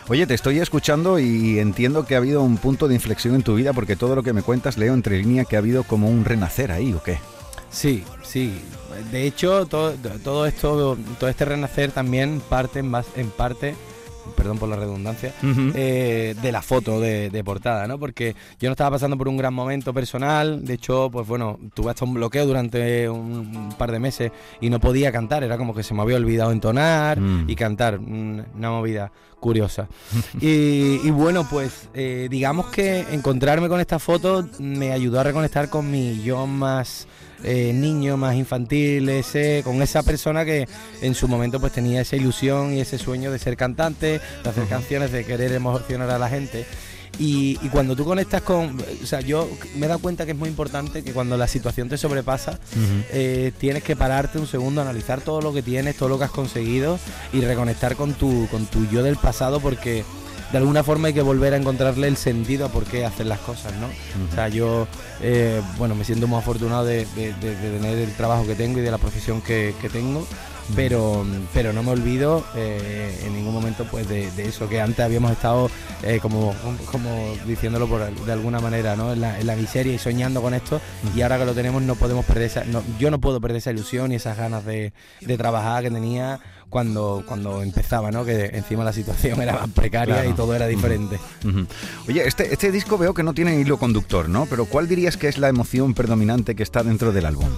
Oye, 0.07 0.25
te 0.25 0.33
estoy 0.33 0.59
escuchando 0.59 1.19
y 1.19 1.59
entiendo 1.59 2.05
que 2.05 2.15
ha 2.15 2.19
habido 2.19 2.41
un 2.41 2.57
punto 2.57 2.87
de 2.87 2.95
inflexión 2.95 3.35
en 3.35 3.43
tu 3.43 3.55
vida 3.55 3.73
porque 3.73 3.95
todo 3.95 4.15
lo 4.15 4.23
que 4.23 4.33
me 4.33 4.41
cuentas 4.41 4.77
leo 4.77 4.93
entre 4.93 5.17
líneas 5.17 5.47
que 5.47 5.55
ha 5.55 5.59
habido 5.59 5.83
como 5.83 6.09
un 6.09 6.25
renacer 6.25 6.71
ahí, 6.71 6.93
¿o 6.93 7.03
qué? 7.03 7.19
Sí, 7.69 8.03
sí. 8.23 8.53
De 9.11 9.27
hecho, 9.27 9.65
todo, 9.65 9.93
todo 10.23 10.45
esto, 10.45 10.97
todo 11.19 11.29
este 11.29 11.43
renacer 11.45 11.91
también 11.91 12.41
parte 12.47 12.79
en, 12.79 12.87
más, 12.87 13.05
en 13.17 13.29
parte, 13.29 13.75
perdón 14.35 14.57
por 14.57 14.69
la 14.69 14.75
redundancia, 14.75 15.33
eh, 15.73 16.35
de 16.41 16.51
la 16.51 16.61
foto 16.61 16.99
de, 16.99 17.29
de 17.29 17.43
portada, 17.43 17.87
¿no? 17.87 17.97
Porque 17.99 18.35
yo 18.59 18.69
no 18.69 18.71
estaba 18.73 18.91
pasando 18.91 19.17
por 19.17 19.27
un 19.27 19.37
gran 19.37 19.53
momento 19.53 19.93
personal. 19.93 20.65
De 20.65 20.73
hecho, 20.75 21.09
pues 21.11 21.27
bueno, 21.27 21.59
tuve 21.73 21.91
hasta 21.91 22.05
un 22.05 22.13
bloqueo 22.13 22.45
durante 22.45 23.09
un, 23.09 23.55
un 23.55 23.69
par 23.77 23.91
de 23.91 23.99
meses 23.99 24.31
y 24.61 24.69
no 24.69 24.79
podía 24.79 25.11
cantar. 25.11 25.43
Era 25.43 25.57
como 25.57 25.73
que 25.73 25.83
se 25.83 25.93
me 25.93 26.01
había 26.01 26.17
olvidado 26.17 26.51
entonar 26.51 27.19
Mm. 27.19 27.49
y 27.49 27.55
cantar. 27.55 27.99
mm, 27.99 28.43
Una 28.57 28.69
movida 28.71 29.11
curiosa. 29.39 29.87
y, 30.41 30.99
y 31.03 31.11
bueno, 31.11 31.47
pues 31.49 31.89
eh, 31.93 32.27
digamos 32.29 32.67
que 32.67 33.01
encontrarme 33.11 33.69
con 33.69 33.79
esta 33.79 33.99
foto 33.99 34.47
me 34.59 34.91
ayudó 34.91 35.19
a 35.19 35.23
reconectar 35.23 35.69
con 35.69 35.89
mi 35.91 36.21
yo 36.23 36.47
más 36.47 37.07
eh, 37.45 37.71
niño, 37.73 38.17
más 38.17 38.35
infantil, 38.35 39.07
ese, 39.09 39.61
con 39.63 39.81
esa 39.81 40.03
persona 40.03 40.43
que 40.43 40.67
en 41.01 41.15
su 41.15 41.27
momento 41.27 41.59
pues 41.59 41.73
tenía 41.73 42.01
esa 42.01 42.15
ilusión 42.15 42.73
y 42.73 42.81
ese 42.81 42.97
sueño 42.97 43.31
de 43.31 43.39
ser 43.39 43.55
cantante, 43.55 44.19
de 44.43 44.49
hacer 44.49 44.67
canciones, 44.67 45.11
de 45.11 45.25
querer 45.25 45.51
emocionar 45.53 46.09
a 46.09 46.19
la 46.19 46.29
gente. 46.29 46.65
Y, 47.17 47.57
y 47.61 47.69
cuando 47.69 47.95
tú 47.95 48.03
conectas 48.03 48.41
con, 48.41 48.77
o 49.01 49.05
sea, 49.05 49.21
yo 49.21 49.49
me 49.75 49.85
he 49.85 49.89
dado 49.89 49.99
cuenta 50.01 50.25
que 50.25 50.31
es 50.31 50.37
muy 50.37 50.49
importante 50.49 51.03
que 51.03 51.13
cuando 51.13 51.37
la 51.37 51.47
situación 51.47 51.87
te 51.87 51.97
sobrepasa, 51.97 52.59
eh, 53.11 53.53
tienes 53.57 53.83
que 53.83 53.95
pararte 53.95 54.37
un 54.37 54.47
segundo, 54.47 54.81
analizar 54.81 55.21
todo 55.21 55.41
lo 55.41 55.53
que 55.53 55.61
tienes, 55.61 55.95
todo 55.95 56.09
lo 56.09 56.17
que 56.17 56.25
has 56.25 56.31
conseguido 56.31 56.99
y 57.31 57.39
reconectar 57.41 57.95
con 57.95 58.13
tu, 58.13 58.47
con 58.51 58.65
tu 58.65 58.85
yo 58.87 59.01
del 59.01 59.15
pasado 59.15 59.61
porque 59.61 60.03
de 60.51 60.57
alguna 60.57 60.83
forma 60.83 61.07
hay 61.07 61.13
que 61.13 61.21
volver 61.21 61.53
a 61.53 61.57
encontrarle 61.57 62.07
el 62.07 62.17
sentido 62.17 62.65
a 62.65 62.69
por 62.69 62.85
qué 62.85 63.05
hacer 63.05 63.25
las 63.25 63.39
cosas, 63.39 63.73
¿no? 63.73 63.87
O 64.31 64.35
sea, 64.35 64.47
yo, 64.47 64.87
eh, 65.21 65.61
bueno, 65.77 65.95
me 65.95 66.03
siento 66.05 66.27
muy 66.27 66.39
afortunado 66.39 66.85
de, 66.85 67.05
de- 67.15 67.33
de- 67.33 67.55
tener 67.79 67.97
el 67.97 68.13
trabajo 68.13 68.45
que 68.45 68.55
tengo 68.55 68.79
y 68.79 68.81
de 68.81 68.91
la 68.91 68.97
profesión 68.97 69.41
que, 69.41 69.73
que 69.81 69.89
tengo. 69.89 70.25
Pero, 70.75 71.23
pero 71.53 71.73
no 71.73 71.83
me 71.83 71.91
olvido 71.91 72.43
eh, 72.55 73.21
en 73.23 73.35
ningún 73.35 73.53
momento 73.53 73.85
pues 73.89 74.09
de, 74.09 74.31
de 74.31 74.47
eso 74.47 74.67
que 74.67 74.81
antes 74.81 74.99
habíamos 75.05 75.31
estado 75.31 75.69
eh, 76.01 76.17
como, 76.19 76.55
como 76.91 77.35
diciéndolo 77.45 77.87
por, 77.87 78.09
de 78.25 78.31
alguna 78.31 78.59
manera 78.59 78.95
¿no? 78.95 79.13
en, 79.13 79.21
la, 79.21 79.39
en 79.39 79.45
la 79.45 79.55
miseria 79.55 79.93
y 79.93 79.99
soñando 79.99 80.41
con 80.41 80.55
esto 80.55 80.81
y 81.15 81.21
ahora 81.21 81.37
que 81.37 81.45
lo 81.45 81.53
tenemos 81.53 81.83
no 81.83 81.93
podemos 81.95 82.25
perder 82.25 82.43
esa 82.45 82.63
no, 82.63 82.81
yo 82.97 83.11
no 83.11 83.19
puedo 83.19 83.39
perder 83.39 83.57
esa 83.57 83.69
ilusión 83.71 84.11
y 84.11 84.15
esas 84.15 84.37
ganas 84.37 84.65
de, 84.65 84.91
de 85.21 85.37
trabajar 85.37 85.83
que 85.83 85.91
tenía 85.91 86.39
cuando, 86.67 87.23
cuando 87.27 87.61
empezaba, 87.61 88.09
¿no? 88.09 88.25
que 88.25 88.45
encima 88.53 88.83
la 88.83 88.91
situación 88.91 89.39
era 89.41 89.53
más 89.53 89.69
precaria 89.69 90.15
Claro. 90.15 90.29
y 90.31 90.33
todo 90.33 90.55
era 90.55 90.65
diferente. 90.67 91.19
Oye, 92.07 92.27
este, 92.27 92.51
este 92.51 92.71
disco 92.71 92.97
veo 92.97 93.13
que 93.13 93.21
no 93.23 93.33
tiene 93.33 93.59
hilo 93.59 93.77
conductor, 93.77 94.27
¿no? 94.27 94.45
Pero 94.47 94.65
¿cuál 94.65 94.87
dirías 94.87 95.15
que 95.15 95.27
es 95.27 95.37
la 95.37 95.47
emoción 95.47 95.93
predominante 95.93 96.55
que 96.55 96.63
está 96.63 96.81
dentro 96.83 97.11
del 97.11 97.27
álbum? 97.27 97.49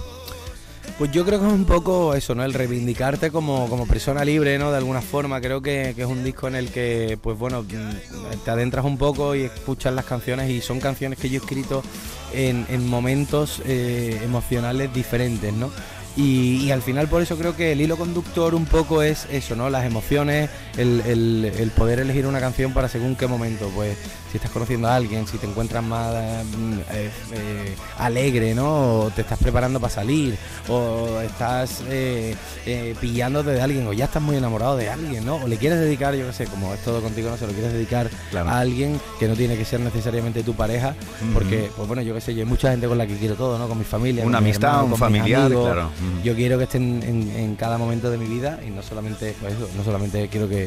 Pues 0.98 1.12
yo 1.12 1.24
creo 1.24 1.38
que 1.38 1.46
es 1.46 1.52
un 1.52 1.64
poco 1.64 2.12
eso, 2.14 2.34
¿no? 2.34 2.42
El 2.42 2.52
reivindicarte 2.52 3.30
como, 3.30 3.68
como 3.68 3.86
persona 3.86 4.24
libre, 4.24 4.58
¿no? 4.58 4.72
De 4.72 4.78
alguna 4.78 5.00
forma. 5.00 5.40
Creo 5.40 5.62
que, 5.62 5.92
que 5.94 6.02
es 6.02 6.08
un 6.08 6.24
disco 6.24 6.48
en 6.48 6.56
el 6.56 6.72
que, 6.72 7.16
pues 7.22 7.38
bueno, 7.38 7.62
mm, 7.62 8.42
te 8.44 8.50
adentras 8.50 8.84
un 8.84 8.98
poco 8.98 9.36
y 9.36 9.42
escuchas 9.42 9.94
las 9.94 10.04
canciones 10.04 10.50
y 10.50 10.60
son 10.60 10.80
canciones 10.80 11.20
que 11.20 11.28
yo 11.28 11.36
he 11.36 11.38
escrito 11.40 11.84
en, 12.32 12.66
en 12.68 12.88
momentos 12.88 13.62
eh, 13.64 14.20
emocionales 14.24 14.92
diferentes, 14.92 15.52
¿no? 15.52 15.70
Y, 16.18 16.64
y 16.64 16.72
al 16.72 16.82
final 16.82 17.06
por 17.06 17.22
eso 17.22 17.36
creo 17.38 17.54
que 17.54 17.70
el 17.70 17.80
hilo 17.80 17.96
conductor 17.96 18.52
un 18.56 18.66
poco 18.66 19.02
es 19.04 19.26
eso, 19.30 19.54
¿no? 19.54 19.70
Las 19.70 19.84
emociones, 19.84 20.50
el, 20.76 21.00
el- 21.06 21.52
el 21.56 21.70
poder 21.70 22.00
elegir 22.00 22.26
una 22.26 22.40
canción 22.40 22.72
para 22.72 22.88
según 22.88 23.14
qué 23.14 23.28
momento. 23.28 23.70
Pues 23.72 23.96
si 24.32 24.36
estás 24.36 24.50
conociendo 24.50 24.88
a 24.88 24.96
alguien, 24.96 25.28
si 25.28 25.38
te 25.38 25.46
encuentras 25.46 25.82
más 25.84 26.12
mm, 26.44 26.72
eh, 26.90 27.10
eh, 27.32 27.76
alegre, 27.98 28.52
¿no? 28.52 29.02
O 29.02 29.10
te 29.14 29.20
estás 29.22 29.38
preparando 29.38 29.78
para 29.78 29.94
salir, 29.94 30.36
o 30.68 31.20
estás 31.24 31.82
eh, 31.88 32.34
eh, 32.66 32.96
pillándote 33.00 33.50
de 33.50 33.60
alguien, 33.62 33.86
o 33.86 33.92
ya 33.92 34.06
estás 34.06 34.20
muy 34.22 34.34
enamorado 34.34 34.76
de 34.76 34.90
alguien, 34.90 35.24
¿no? 35.24 35.36
O 35.36 35.46
le 35.46 35.56
quieres 35.56 35.78
dedicar, 35.78 36.16
yo 36.16 36.26
qué 36.26 36.32
sé, 36.32 36.46
como 36.46 36.74
es 36.74 36.80
todo 36.82 37.00
contigo, 37.00 37.30
no 37.30 37.36
se 37.36 37.46
lo 37.46 37.52
quieres 37.52 37.72
dedicar 37.72 38.10
Claro. 38.32 38.50
a 38.50 38.58
alguien 38.58 39.00
que 39.20 39.28
no 39.28 39.34
tiene 39.36 39.56
que 39.56 39.64
ser 39.64 39.78
necesariamente 39.78 40.42
tu 40.42 40.54
pareja, 40.54 40.96
porque, 41.32 41.70
pues 41.76 41.86
bueno, 41.86 42.02
yo 42.02 42.12
qué 42.12 42.20
sé, 42.20 42.34
yo 42.34 42.40
hay 42.42 42.48
mucha 42.48 42.72
gente 42.72 42.88
con 42.88 42.98
la 42.98 43.06
que 43.06 43.16
quiero 43.16 43.36
todo, 43.36 43.56
¿no? 43.56 43.68
Con 43.68 43.78
mi 43.78 43.84
familia, 43.84 44.24
Una 44.26 44.38
con 44.38 44.44
amistad, 44.46 44.82
un 44.82 44.90
con 44.90 44.98
familiar, 44.98 45.42
amigos. 45.46 45.64
claro. 45.64 45.90
Yo 46.24 46.34
quiero 46.34 46.58
que 46.58 46.64
estén 46.64 47.02
en, 47.02 47.30
en 47.36 47.56
cada 47.56 47.78
momento 47.78 48.10
de 48.10 48.18
mi 48.18 48.26
vida 48.26 48.60
y 48.66 48.70
no 48.70 48.82
solamente, 48.82 49.34
pues 49.40 49.54
eso, 49.54 49.68
no 49.76 49.84
solamente 49.84 50.28
quiero 50.28 50.48
que 50.48 50.64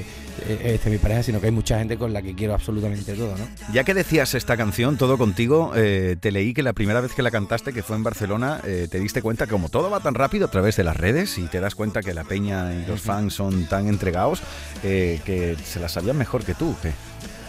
eh, 0.48 0.72
esté 0.76 0.90
mi 0.90 0.98
pareja, 0.98 1.24
sino 1.24 1.40
que 1.40 1.48
hay 1.48 1.52
mucha 1.52 1.78
gente 1.80 1.98
con 1.98 2.14
la 2.14 2.22
que 2.22 2.34
quiero 2.36 2.54
absolutamente 2.54 3.14
todo, 3.14 3.36
¿no? 3.38 3.48
Ya 3.74 3.84
que 3.84 3.94
decías 3.94 4.34
esta 4.34 4.58
canción, 4.58 4.98
Todo 4.98 5.18
Contigo, 5.18 5.74
eh, 5.76 6.16
te 6.20 6.32
leí 6.32 6.54
que 6.54 6.64
la 6.64 6.74
primera 6.74 7.02
vez 7.02 7.14
que 7.14 7.22
la 7.22 7.32
cantaste, 7.32 7.74
que 7.74 7.84
fue 7.84 7.96
en 7.96 8.04
Barcelona, 8.04 8.62
eh, 8.66 8.88
te 8.90 9.00
diste 9.00 9.22
cuenta 9.22 9.46
que 9.46 9.52
como 9.52 9.70
todo 9.70 9.90
va 9.90 10.00
tan 10.00 10.16
rápido 10.16 10.46
a 10.46 10.52
través 10.52 10.76
de 10.78 10.84
las 10.84 10.96
redes 10.98 11.38
y 11.38 11.44
te 11.48 11.60
das 11.60 11.76
cuenta 11.76 12.02
que 12.02 12.14
la 12.14 12.24
peña 12.24 12.74
y 12.74 12.86
los 12.86 13.02
fans 13.02 13.34
son 13.34 13.66
tan 13.68 13.88
entregados, 13.88 14.42
eh, 14.84 15.20
que 15.26 15.56
se 15.64 15.80
la 15.80 15.90
sabían 15.90 16.18
mejor 16.18 16.44
que 16.44 16.54
tú. 16.56 16.76
¿qué? 16.82 16.92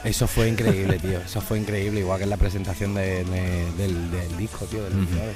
Eso 0.04 0.26
fue 0.26 0.48
increíble, 0.48 0.98
tío. 0.98 1.20
Eso 1.20 1.40
fue 1.40 1.58
increíble, 1.60 2.00
igual 2.00 2.18
que 2.18 2.24
en 2.24 2.30
la 2.30 2.36
presentación 2.36 2.92
de- 2.94 3.24
de- 3.24 3.72
del, 3.78 4.10
del 4.10 4.36
disco, 4.36 4.64
tío. 4.66 4.82
del. 4.82 4.94
29. 4.94 5.32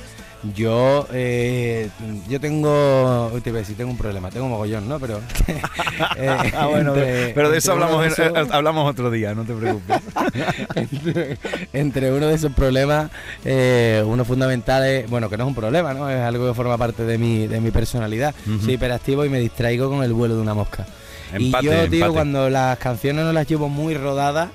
Yo, 0.55 1.07
eh, 1.12 1.88
yo 2.28 2.40
tengo, 2.40 3.30
te 3.42 3.51
iba 3.51 3.59
a 3.59 3.61
decir, 3.61 3.76
tengo 3.76 3.90
un 3.90 3.97
problema, 3.97 4.30
tengo 4.30 4.47
un 4.47 4.53
mogollón, 4.53 4.88
¿no? 4.88 4.99
Pero, 5.01 5.20
eh, 6.16 6.53
Ah, 6.55 6.66
bueno, 6.66 6.94
entre- 6.94 7.32
pero 7.34 7.51
de 7.51 7.59
eso 7.59 7.72
hablamos, 7.72 8.03
de 8.03 8.09
esos- 8.09 8.26
eh, 8.26 8.49
hablamos 8.53 8.90
otro 8.90 9.11
día, 9.11 9.34
no 9.34 9.44
te 9.44 9.55
preocupes. 9.55 10.01
entre, 10.74 11.38
entre 11.72 12.12
uno 12.12 12.26
de 12.28 12.34
esos 12.34 12.53
problemas, 12.53 13.11
eh, 13.44 14.03
uno 14.07 14.24
fundamental 14.24 14.84
es, 14.86 15.09
bueno, 15.09 15.28
que 15.30 15.36
no 15.36 15.44
es 15.44 15.49
un 15.49 15.55
problema, 15.55 15.94
¿no? 15.94 16.09
Es 16.11 16.20
algo 16.20 16.47
que 16.49 16.55
forma 16.55 16.76
parte 16.78 17.05
de 17.05 17.18
mi, 17.18 17.47
de 17.47 17.61
mi 17.61 17.70
personalidad. 17.70 18.34
Soy 18.64 18.74
hiperactivo 18.74 19.24
y 19.24 19.28
me 19.28 19.40
distraigo 19.40 19.88
con 19.90 20.03
el 20.03 20.12
vuelo 20.12 20.36
de 20.36 20.42
una 20.42 20.55
mosca. 20.55 20.86
Empate, 21.33 21.64
y 21.66 21.66
yo, 21.66 21.72
tío, 21.72 21.83
empate. 22.01 22.12
cuando 22.12 22.49
las 22.51 22.79
canciones 22.79 23.24
no 23.24 23.33
las 23.33 23.47
llevo 23.49 23.68
muy 23.68 23.95
rodadas, 23.95 24.51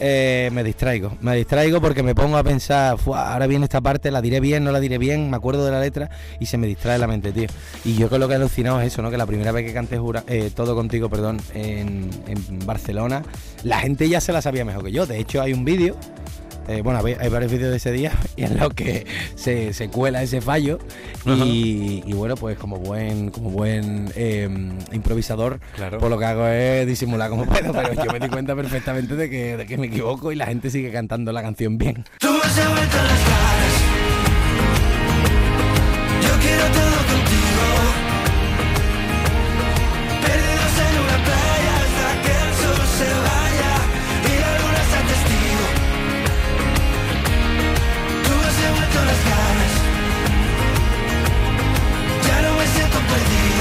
eh, 0.00 0.50
me 0.52 0.64
distraigo. 0.64 1.16
Me 1.20 1.36
distraigo 1.36 1.80
porque 1.80 2.02
me 2.02 2.14
pongo 2.14 2.36
a 2.36 2.42
pensar, 2.44 2.98
"Fua, 2.98 3.32
ahora 3.32 3.46
viene 3.46 3.64
esta 3.64 3.80
parte, 3.80 4.10
la 4.10 4.20
diré 4.20 4.40
bien, 4.40 4.64
no 4.64 4.72
la 4.72 4.80
diré 4.80 4.98
bien, 4.98 5.30
me 5.30 5.36
acuerdo 5.36 5.64
de 5.64 5.70
la 5.70 5.80
letra 5.80 6.10
y 6.40 6.46
se 6.46 6.58
me 6.58 6.66
distrae 6.66 6.98
la 6.98 7.06
mente, 7.06 7.32
tío. 7.32 7.46
Y 7.84 7.94
yo 7.94 8.08
con 8.08 8.20
lo 8.20 8.26
que 8.28 8.34
he 8.34 8.36
alucinado 8.36 8.80
es 8.80 8.88
eso, 8.88 9.02
¿no? 9.02 9.10
Que 9.10 9.16
la 9.18 9.26
primera 9.26 9.52
vez 9.52 9.64
que 9.66 9.72
canté 9.72 9.98
Jura- 9.98 10.24
eh, 10.26 10.50
todo 10.54 10.74
contigo, 10.74 11.08
perdón, 11.08 11.40
en, 11.54 12.10
en 12.26 12.66
Barcelona, 12.66 13.22
la 13.62 13.78
gente 13.80 14.08
ya 14.08 14.20
se 14.20 14.32
la 14.32 14.42
sabía 14.42 14.64
mejor 14.64 14.84
que 14.84 14.92
yo. 14.92 15.06
De 15.06 15.18
hecho, 15.18 15.40
hay 15.42 15.52
un 15.52 15.64
vídeo. 15.64 15.96
Eh, 16.68 16.82
bueno, 16.82 17.00
hay, 17.04 17.28
varios 17.28 17.50
vídeos 17.52 17.70
de 17.70 17.76
ese 17.76 17.92
día 17.92 18.12
y 18.36 18.44
en 18.44 18.58
los 18.58 18.72
que 18.74 19.06
se, 19.34 19.72
se 19.72 19.88
cuela 19.88 20.22
ese 20.22 20.40
fallo 20.40 20.78
y, 21.24 22.02
y 22.06 22.12
bueno, 22.12 22.34
pues 22.36 22.58
como 22.58 22.76
buen 22.78 23.30
como 23.30 23.50
buen 23.50 24.10
eh, 24.16 24.48
improvisador, 24.92 25.60
Claro. 25.76 25.98
pues 25.98 26.10
lo 26.10 26.18
que 26.18 26.24
hago 26.24 26.46
es 26.46 26.86
disimular 26.86 27.30
como 27.30 27.46
puedo, 27.46 27.72
pero 27.72 27.92
yo 27.92 28.12
me 28.12 28.20
di 28.20 28.28
cuenta 28.28 28.54
perfectamente 28.54 29.16
de 29.16 29.28
que, 29.30 29.56
de 29.56 29.66
que 29.66 29.76
me 29.78 29.86
equivoco 29.86 30.32
y 30.32 30.36
la 30.36 30.46
gente 30.46 30.70
sigue 30.70 30.92
cantando 30.92 31.32
la 31.32 31.42
canción 31.42 31.78
bien. 31.78 32.04
Tú 32.20 32.30
me 32.30 32.38
has 32.38 32.54
vuelto 32.56 32.96
las 32.96 33.20
caras. 33.20 33.82
Yo 36.22 36.30
quiero 36.40 36.64
todo 36.72 36.95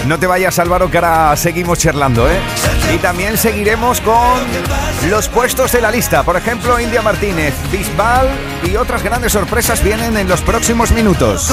No 0.07 0.19
te 0.19 0.27
vayas, 0.27 0.59
Álvaro, 0.59 0.91
que 0.91 0.97
ahora 0.97 1.35
seguimos 1.35 1.79
charlando, 1.79 2.29
¿eh? 2.29 2.37
Y 2.93 2.99
también 2.99 3.37
seguiremos 3.37 3.99
con 4.01 4.39
los 5.09 5.27
puestos 5.29 5.71
de 5.71 5.81
la 5.81 5.89
lista. 5.89 6.21
Por 6.21 6.37
ejemplo, 6.37 6.79
India 6.79 7.01
Martínez, 7.01 7.55
Bisbal 7.71 8.29
y 8.71 8.75
otras 8.75 9.03
grandes 9.03 9.31
sorpresas 9.31 9.83
vienen 9.83 10.15
en 10.15 10.29
los 10.29 10.41
próximos 10.41 10.91
minutos. 10.91 11.49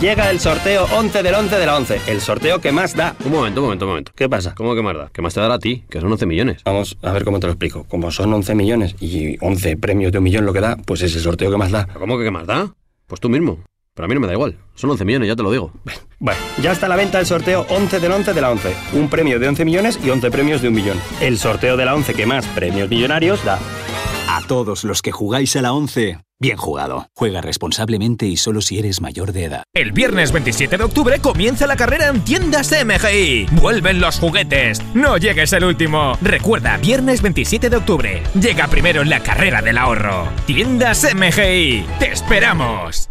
Llega 0.00 0.30
el 0.30 0.40
sorteo 0.40 0.86
11 0.96 1.22
del 1.22 1.34
11 1.34 1.56
de 1.56 1.66
la 1.66 1.76
11. 1.76 2.00
El 2.08 2.20
sorteo 2.20 2.60
que 2.60 2.72
más 2.72 2.96
da. 2.96 3.14
Un 3.24 3.30
momento, 3.30 3.60
un 3.60 3.66
momento, 3.66 3.84
un 3.84 3.90
momento. 3.92 4.12
¿Qué 4.16 4.28
pasa? 4.28 4.52
¿Cómo 4.56 4.74
que 4.74 4.82
más 4.82 4.96
da? 4.96 5.10
¿Qué 5.12 5.22
más 5.22 5.32
te 5.32 5.40
dará 5.40 5.54
a 5.54 5.58
ti? 5.60 5.84
Que 5.88 6.00
son 6.00 6.10
11 6.10 6.26
millones. 6.26 6.62
Vamos 6.64 6.98
a 7.02 7.12
ver 7.12 7.24
cómo 7.24 7.38
te 7.38 7.46
lo 7.46 7.52
explico. 7.52 7.84
Como 7.84 8.10
son 8.10 8.34
11 8.34 8.52
millones 8.56 8.96
y 9.00 9.36
11 9.40 9.76
premios 9.76 10.10
de 10.10 10.18
un 10.18 10.24
millón 10.24 10.44
lo 10.44 10.52
que 10.52 10.60
da, 10.60 10.76
pues 10.84 11.02
es 11.02 11.14
el 11.14 11.22
sorteo 11.22 11.52
que 11.52 11.56
más 11.56 11.70
da. 11.70 11.86
¿Cómo 11.86 12.18
que 12.18 12.24
qué 12.24 12.30
más 12.32 12.48
da? 12.48 12.74
Pues 13.06 13.20
tú 13.20 13.28
mismo. 13.28 13.60
Pero 13.94 14.06
a 14.06 14.08
mí 14.08 14.14
no 14.14 14.20
me 14.20 14.26
da 14.26 14.32
igual. 14.32 14.58
Son 14.74 14.90
11 14.90 15.04
millones, 15.04 15.28
ya 15.28 15.36
te 15.36 15.42
lo 15.42 15.50
digo. 15.50 15.72
Bueno, 16.20 16.40
ya 16.62 16.72
está 16.72 16.86
a 16.86 16.88
la 16.88 16.96
venta 16.96 17.20
el 17.20 17.26
sorteo 17.26 17.66
11 17.68 18.00
del 18.00 18.10
11 18.10 18.32
de 18.32 18.40
la 18.40 18.50
11. 18.50 18.74
Un 18.94 19.10
premio 19.10 19.38
de 19.38 19.46
11 19.46 19.64
millones 19.66 19.98
y 20.02 20.08
11 20.08 20.30
premios 20.30 20.62
de 20.62 20.68
un 20.68 20.74
millón. 20.74 20.98
El 21.20 21.38
sorteo 21.38 21.76
de 21.76 21.84
la 21.84 21.94
11 21.94 22.14
que 22.14 22.24
más 22.24 22.46
premios 22.46 22.88
millonarios 22.88 23.44
da. 23.44 23.58
A 24.28 24.40
todos 24.46 24.84
los 24.84 25.02
que 25.02 25.12
jugáis 25.12 25.54
a 25.56 25.60
la 25.60 25.74
11, 25.74 26.20
bien 26.40 26.56
jugado. 26.56 27.08
Juega 27.14 27.42
responsablemente 27.42 28.24
y 28.24 28.38
solo 28.38 28.62
si 28.62 28.78
eres 28.78 29.02
mayor 29.02 29.32
de 29.32 29.44
edad. 29.44 29.64
El 29.74 29.92
viernes 29.92 30.32
27 30.32 30.78
de 30.78 30.84
octubre 30.84 31.18
comienza 31.18 31.66
la 31.66 31.76
carrera 31.76 32.08
en 32.08 32.24
tiendas 32.24 32.72
MGI. 32.72 33.48
Vuelven 33.60 34.00
los 34.00 34.18
juguetes. 34.18 34.80
No 34.94 35.18
llegues 35.18 35.52
el 35.52 35.64
último. 35.64 36.16
Recuerda, 36.22 36.78
viernes 36.78 37.20
27 37.20 37.68
de 37.68 37.76
octubre. 37.76 38.22
Llega 38.40 38.66
primero 38.68 39.02
en 39.02 39.10
la 39.10 39.20
carrera 39.20 39.60
del 39.60 39.76
ahorro. 39.76 40.26
Tiendas 40.46 41.06
MGI. 41.14 41.84
Te 41.98 42.12
esperamos. 42.12 43.10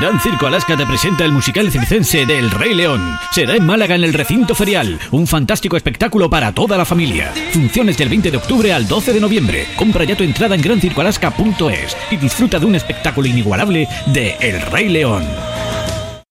Gran 0.00 0.20
Circo 0.20 0.46
Alaska 0.46 0.76
te 0.76 0.86
presenta 0.86 1.24
el 1.24 1.32
musical 1.32 1.70
circense 1.70 2.26
del 2.26 2.50
Rey 2.50 2.74
León. 2.74 3.18
Será 3.32 3.54
en 3.56 3.66
Málaga 3.66 3.94
en 3.94 4.04
el 4.04 4.12
recinto 4.12 4.54
ferial. 4.54 4.98
Un 5.10 5.26
fantástico 5.26 5.76
espectáculo 5.76 6.30
para 6.30 6.52
toda 6.52 6.76
la 6.76 6.84
familia. 6.84 7.32
Funciones 7.52 7.96
del 7.96 8.08
20 8.08 8.30
de 8.30 8.36
octubre 8.36 8.72
al 8.72 8.86
12 8.86 9.12
de 9.12 9.20
noviembre. 9.20 9.66
Compra 9.76 10.04
ya 10.04 10.16
tu 10.16 10.24
entrada 10.24 10.54
en 10.54 10.62
grancircoalaska.es 10.62 11.96
y 12.10 12.16
disfruta 12.16 12.58
de 12.58 12.66
un 12.66 12.74
espectáculo 12.74 13.28
inigualable 13.28 13.88
de 14.06 14.36
El 14.40 14.60
Rey 14.62 14.88
León. 14.88 15.24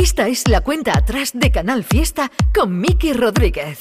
Esta 0.00 0.28
es 0.28 0.48
la 0.48 0.62
cuenta 0.62 0.96
atrás 0.96 1.32
de 1.34 1.50
Canal 1.52 1.84
Fiesta 1.84 2.30
con 2.54 2.80
Miki 2.80 3.12
Rodríguez. 3.12 3.78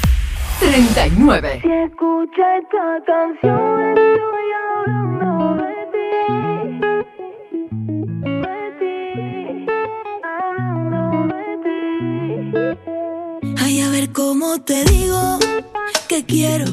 39. 0.59 1.61
Si 1.61 1.71
escucha 1.71 2.57
esta 2.57 3.01
canción, 3.07 3.97
estoy 3.97 4.51
hablando 4.67 5.55
de 5.55 5.69
Ay, 13.63 13.79
a 13.79 13.89
ver 13.89 14.11
cómo 14.11 14.61
te 14.61 14.83
digo 14.83 15.39
que 16.09 16.25
quiero 16.25 16.65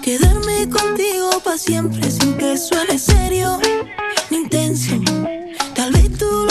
quedarme 0.00 0.68
contigo 0.70 1.30
para 1.42 1.58
siempre 1.58 2.08
sin 2.08 2.36
que 2.36 2.56
suene 2.56 3.00
serio 3.00 3.58
ni 4.30 4.36
intenso. 4.36 4.94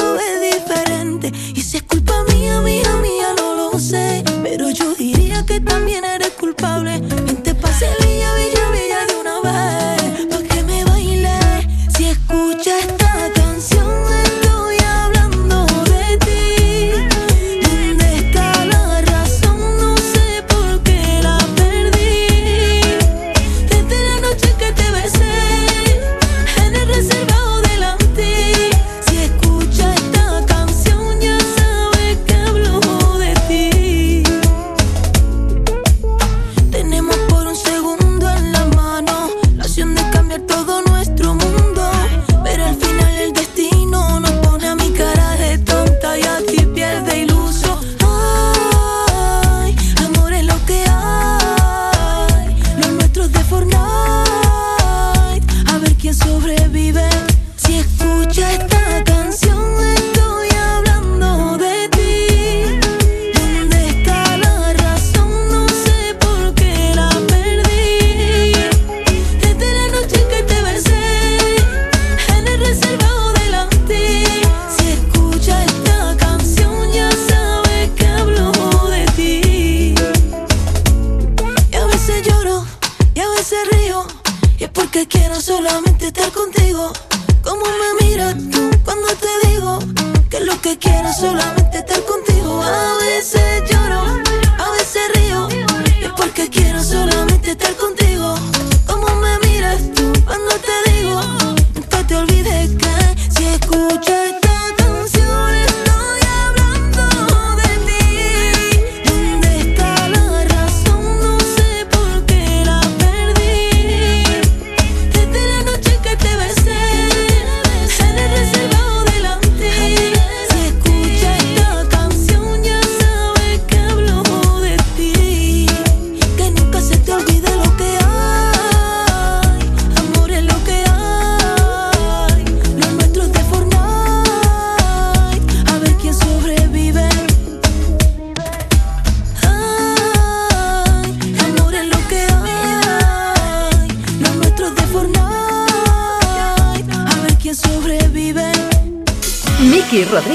Lo 0.10 0.16
ves 0.16 0.56
diferente 0.56 1.32
y 1.54 1.62
si 1.62 1.78
es 1.78 1.84
culpa 1.84 2.24
mía, 2.34 2.62
mía, 2.62 2.96
mía, 3.00 3.28
no 3.38 3.54
lo 3.54 3.80
sé. 3.80 4.24
Pero 4.42 4.72
yo 4.72 4.96
diría 4.96 5.46
que 5.46 5.60
también 5.62 6.04
eres 6.04 6.32
culpable. 6.32 7.00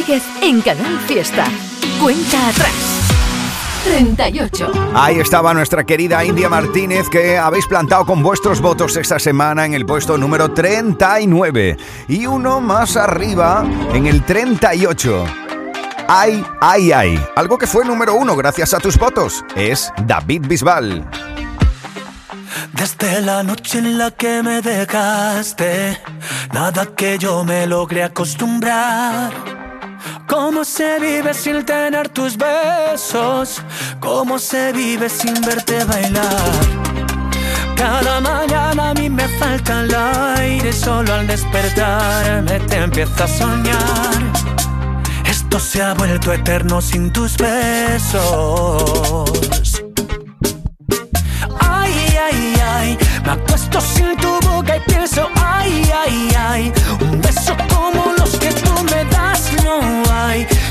Rodríguez 0.05 0.23
en 0.43 0.61
Canal 0.61 0.99
Fiesta. 1.07 1.47
Cuenta 2.03 2.49
atrás. 2.49 2.75
38. 3.85 4.73
Ahí 4.95 5.19
estaba 5.19 5.55
nuestra 5.55 5.85
querida 5.85 6.25
India 6.25 6.49
Martínez 6.49 7.09
que 7.09 7.39
habéis 7.39 7.67
plantado 7.67 8.05
con 8.05 8.23
vuestros 8.23 8.61
votos 8.61 8.97
esta 8.97 9.19
semana 9.19 9.65
en 9.65 9.73
el 9.73 9.87
puesto 9.87 10.19
número 10.19 10.53
39 10.53 11.77
y 12.09 12.27
uno 12.27 12.61
más 12.61 12.97
arriba 12.97 13.65
en 13.93 14.07
el 14.07 14.23
38. 14.25 15.25
Ay, 16.07 16.45
ay, 16.61 16.93
ay. 16.93 17.25
Algo 17.37 17.57
que 17.57 17.67
fue 17.67 17.85
número 17.85 18.15
uno 18.15 18.37
gracias 18.37 18.75
a 18.75 18.81
tus 18.81 18.99
votos 18.99 19.43
es 19.57 19.91
David 20.07 20.47
Bisbal. 20.47 21.09
Desde 22.73 23.23
la 23.23 23.43
noche 23.43 23.79
en 23.79 23.97
la 23.97 24.11
que 24.11 24.43
me 24.43 24.61
dejaste, 24.61 25.99
nada 26.53 26.87
que 26.95 27.17
yo 27.19 27.43
me 27.45 27.67
logre 27.67 28.05
acostumbrar. 28.05 29.64
¿Cómo 30.27 30.65
se 30.65 30.99
vive 31.01 31.35
sin 31.35 31.65
tener 31.65 32.09
tus 32.09 32.37
besos? 32.37 33.63
¿Cómo 34.01 34.39
se 34.39 34.73
vive 34.73 35.09
sin 35.09 35.35
verte 35.43 35.85
bailar? 35.85 36.85
Cada 37.77 38.21
mañana 38.21 38.91
a 38.91 38.95
mí 38.95 39.11
me 39.11 39.29
falta 39.29 39.81
el 39.83 39.95
aire, 39.95 40.73
solo 40.73 41.13
al 41.13 41.27
despertarme 41.27 42.59
te 42.61 42.77
empiezo 42.77 43.25
a 43.25 43.29
soñar. 43.29 44.33
Esto 45.27 45.59
se 45.59 45.83
ha 45.83 45.93
vuelto 45.95 46.33
eterno 46.33 46.81
sin 46.81 47.13
tus 47.13 47.37
besos. 47.37 49.31
Ay, 51.61 52.17
ay, 52.31 52.55
ay, 52.65 52.99
me 53.25 53.33
acuesto 53.33 53.81
sin 53.81 54.17
tu 54.17 54.41
boca 54.49 54.77
y 54.77 54.81
pienso, 54.81 55.29
ay, 55.37 55.91
ay, 55.95 56.37
ay, 56.39 56.73
un 57.01 57.21
beso 57.21 57.55
como 57.69 58.13
los 58.19 58.31
que 58.37 58.49
tú 58.49 58.84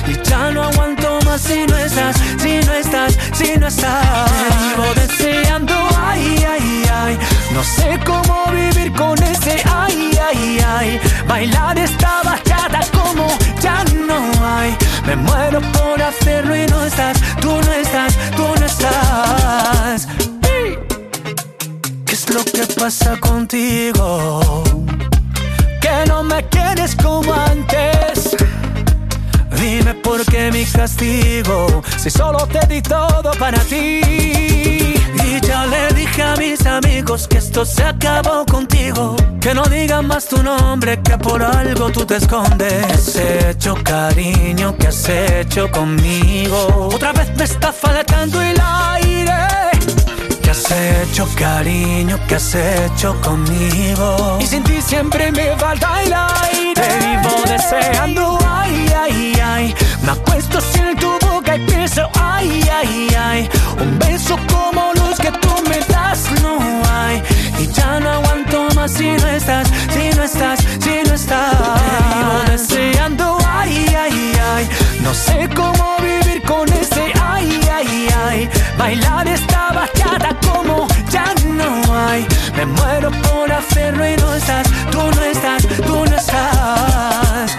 Y 0.07 0.29
ya 0.29 0.51
no 0.51 0.63
aguanto 0.63 1.19
más 1.25 1.41
si 1.41 1.65
no 1.65 1.77
estás, 1.77 2.15
si 2.41 2.59
no 2.65 2.73
estás, 2.73 3.17
si 3.33 3.57
no 3.57 3.67
estás. 3.67 4.31
Te 4.31 4.57
vivo 4.63 4.93
deseando, 4.95 5.73
ay, 5.97 6.45
ay, 6.49 6.83
ay, 6.91 7.17
no 7.53 7.63
sé 7.63 7.99
cómo 8.05 8.45
vivir 8.51 8.93
con 8.93 9.21
ese, 9.23 9.61
ay, 9.65 10.17
ay, 10.29 10.59
ay, 10.77 10.99
bailar 11.27 11.77
esta 11.77 12.21
bachata 12.23 12.79
como 12.91 13.27
ya 13.61 13.83
no 14.07 14.19
hay. 14.45 14.75
Me 15.05 15.15
muero 15.15 15.59
por 15.73 16.01
hacerlo 16.01 16.55
y 16.55 16.65
no 16.67 16.85
estás, 16.85 17.17
tú 17.41 17.49
no 17.49 17.73
estás, 17.73 18.17
tú 18.35 18.47
no 18.59 18.65
estás. 18.65 20.07
¿Qué 22.05 22.13
es 22.13 22.29
lo 22.29 22.43
que 22.43 22.65
pasa 22.79 23.19
contigo? 23.19 24.63
Que 25.81 26.05
no 26.07 26.23
me 26.23 26.43
quieres 26.47 26.95
como. 26.95 27.52
Dime 30.03 30.17
por 30.17 30.25
qué 30.25 30.51
mi 30.51 30.65
castigo, 30.65 31.81
si 31.97 32.09
solo 32.09 32.45
te 32.47 32.65
di 32.67 32.81
todo 32.81 33.31
para 33.39 33.59
ti. 33.59 34.01
Y 34.03 35.39
ya 35.41 35.65
le 35.65 35.93
dije 35.93 36.21
a 36.21 36.35
mis 36.35 36.65
amigos 36.65 37.27
que 37.27 37.37
esto 37.37 37.65
se 37.65 37.83
acabó 37.83 38.45
contigo. 38.45 39.15
Que 39.39 39.53
no 39.53 39.63
digan 39.63 40.07
más 40.07 40.27
tu 40.27 40.41
nombre, 40.41 40.99
que 41.01 41.17
por 41.17 41.41
algo 41.41 41.89
tú 41.91 42.05
te 42.05 42.17
escondes. 42.17 42.85
¿Qué 42.85 42.93
has 42.93 43.15
hecho, 43.15 43.75
cariño? 43.83 44.75
¿Qué 44.77 44.87
has 44.87 45.09
hecho 45.09 45.69
conmigo? 45.71 46.89
Otra 46.93 47.13
vez 47.13 47.35
me 47.37 47.43
está 47.45 47.71
faltando 47.71 48.41
el 48.41 48.59
aire. 48.59 49.33
¿Qué 50.41 50.49
has 50.49 50.71
hecho, 50.71 51.27
cariño? 51.35 52.19
¿Qué 52.27 52.35
has 52.35 52.55
hecho 52.55 53.15
conmigo? 53.21 54.37
Y 54.41 54.47
sin 54.47 54.63
ti 54.63 54.81
siempre 54.81 55.31
me 55.31 55.55
falta 55.57 56.03
el 56.03 56.13
aire. 56.13 56.62
Te 56.73 56.87
vivo 57.05 57.43
deseando, 57.47 58.37
ay, 58.47 58.85
ay, 58.99 59.33
ay. 59.43 59.75
Me 60.03 60.11
acuesto 60.11 60.59
sin 60.61 60.95
tu 60.97 61.11
boca 61.25 61.55
y 61.55 61.59
pienso, 61.65 62.09
ay, 62.19 62.61
ay, 62.73 63.07
ay. 63.17 63.49
Un 63.79 63.99
beso 63.99 64.37
como 64.51 64.91
los 64.95 65.17
que 65.19 65.31
tú 65.31 65.53
me 65.69 65.79
das 65.93 66.19
no 66.41 66.57
hay. 66.91 67.21
Y 67.59 67.67
ya 67.67 67.99
no 67.99 68.09
aguanto 68.09 68.67
más 68.75 68.91
si 68.91 69.11
no 69.11 69.27
estás, 69.27 69.67
si 69.93 70.09
no 70.15 70.23
estás, 70.23 70.59
si 70.79 71.07
no 71.07 71.13
estás. 71.13 71.51
Te 71.51 72.17
vivo 72.17 72.51
deseando, 72.51 73.37
ay, 73.47 73.85
ay, 73.97 74.33
ay. 74.55 74.69
No 75.01 75.13
sé 75.13 75.49
cómo 75.55 75.97
vivir 75.99 76.41
con 76.43 76.67
ese, 76.73 77.11
ay, 77.21 77.59
ay, 77.71 78.07
ay. 78.27 78.49
Bailar 78.77 79.27
esta 79.27 79.71
bachata 79.73 80.35
como 80.51 80.87
ya 81.09 81.33
no 81.45 81.69
hay. 82.07 82.27
Me 82.65 82.71
muero 82.81 83.11
por 83.11 83.51
hacerlo 83.51 84.07
y 84.07 84.15
no 84.15 84.33
estás, 84.35 84.65
tú 84.89 84.97
no 84.97 85.21
estás, 85.21 85.67
tú 85.85 86.05
no 86.05 86.15
estás. 86.15 87.57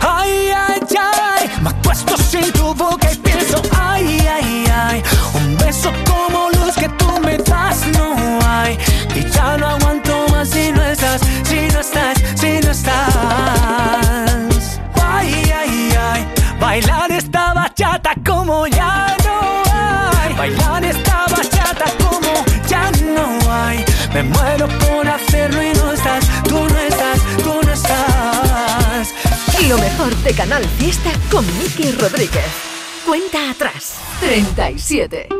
Ay, 0.00 0.50
ay, 0.56 0.80
ay, 0.98 1.50
me 1.60 1.68
acuesto 1.68 2.16
sin 2.16 2.50
tu 2.52 2.72
boca 2.74 3.12
y 3.12 3.16
pienso, 3.16 3.60
ay, 3.78 4.26
ay, 4.26 4.64
ay, 4.74 5.02
un 5.34 5.58
beso 5.58 5.92
como 6.08 6.48
los 6.52 6.74
que 6.74 6.88
tú 6.88 7.20
me 7.22 7.36
das 7.36 7.86
no 7.88 8.38
hay. 8.46 8.78
Ya 9.32 9.56
no 9.56 9.66
aguanto 9.68 10.26
más 10.30 10.48
si 10.50 10.72
no 10.72 10.82
estás, 10.82 11.20
si 11.44 11.68
no 11.72 11.80
estás, 11.80 12.18
si 12.34 12.60
no 12.60 12.70
estás. 12.70 13.00
Ay, 15.02 15.52
ay, 15.56 15.94
ay, 15.98 16.26
bailar 16.58 17.10
esta 17.12 17.54
bachata 17.54 18.14
como 18.26 18.66
ya 18.66 19.16
no 19.24 19.62
hay. 19.72 20.34
Bailar 20.34 20.84
esta 20.84 21.26
bachata 21.30 21.84
como 21.98 22.44
ya 22.68 22.90
no 23.14 23.38
hay. 23.52 23.84
Me 24.14 24.22
muero 24.22 24.68
por 24.68 25.06
hacerlo 25.08 25.62
y 25.62 25.72
no 25.74 25.92
estás, 25.92 26.24
tú 26.44 26.68
no 26.68 26.78
estás, 26.78 27.18
tú 27.42 27.60
no 27.64 27.72
estás. 27.72 29.14
Lo 29.68 29.78
mejor 29.78 30.14
de 30.16 30.32
Canal 30.34 30.64
Fiesta 30.78 31.10
con 31.30 31.46
Miki 31.58 31.92
Rodríguez. 31.92 32.44
Cuenta 33.06 33.50
atrás. 33.50 33.94
37. 34.20 35.39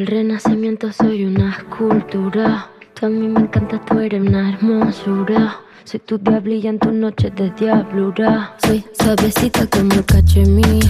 del 0.00 0.06
renacimiento 0.06 0.90
soy 0.92 1.26
una 1.26 1.50
escultura. 1.50 2.70
Tú 2.94 3.04
a 3.04 3.08
mí 3.10 3.28
me 3.28 3.40
encanta, 3.40 3.78
tú 3.84 3.98
eres 3.98 4.22
una 4.22 4.48
hermosura. 4.48 5.60
Soy 5.84 6.00
tu 6.00 6.16
diablilla 6.16 6.70
en 6.70 6.78
tus 6.78 6.92
noches 6.92 7.34
de 7.34 7.50
diablura. 7.50 8.56
Soy 8.64 8.82
suavecita 8.98 9.66
como 9.66 9.92
el 9.92 10.04
cachemir. 10.06 10.84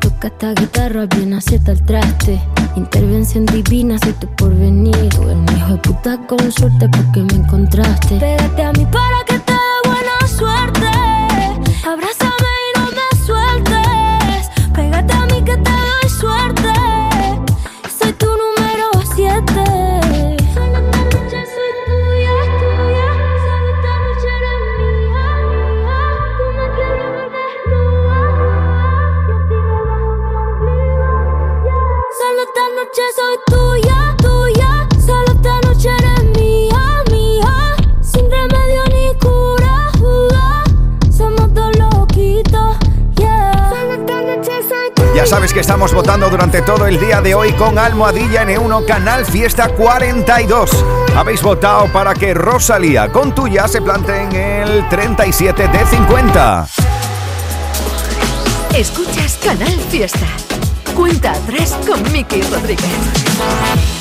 Toca 0.00 0.28
esta 0.28 0.54
guitarra 0.54 1.04
bien 1.04 1.34
acierta 1.34 1.72
el 1.72 1.84
traste. 1.84 2.40
Intervención 2.76 3.44
divina, 3.44 3.98
soy 3.98 4.14
tu 4.14 4.26
porvenir. 4.36 5.08
Tú 5.10 5.22
eres 5.24 5.36
un 5.36 5.56
hijo 5.56 5.72
de 5.72 5.78
puta 5.78 6.26
con 6.26 6.50
suerte 6.50 6.88
porque 6.88 7.20
me 7.20 7.42
encontraste. 7.44 8.16
Pégate 8.18 8.62
a 8.62 8.72
mí 8.72 8.86
para 8.86 9.24
que 9.26 9.38
te 9.40 9.52
dé 9.52 9.78
buena 9.84 10.26
suerte. 10.26 10.88
Abrázame 11.86 12.27
el 46.88 46.98
día 46.98 47.20
de 47.20 47.34
hoy 47.34 47.52
con 47.52 47.78
Almohadilla 47.78 48.44
N1 48.44 48.86
Canal 48.86 49.26
Fiesta 49.26 49.68
42. 49.68 50.70
Habéis 51.14 51.42
votado 51.42 51.92
para 51.92 52.14
que 52.14 52.32
Rosalía 52.32 53.12
con 53.12 53.34
tuya 53.34 53.68
se 53.68 53.82
plante 53.82 54.22
en 54.22 54.32
el 54.32 54.88
37 54.88 55.68
de 55.68 55.86
50. 55.86 56.66
Escuchas 58.74 59.38
Canal 59.44 59.78
Fiesta. 59.90 60.26
Cuenta 60.94 61.32
atrás 61.32 61.76
con 61.86 62.10
Miki 62.10 62.40
Rodríguez. 62.42 63.97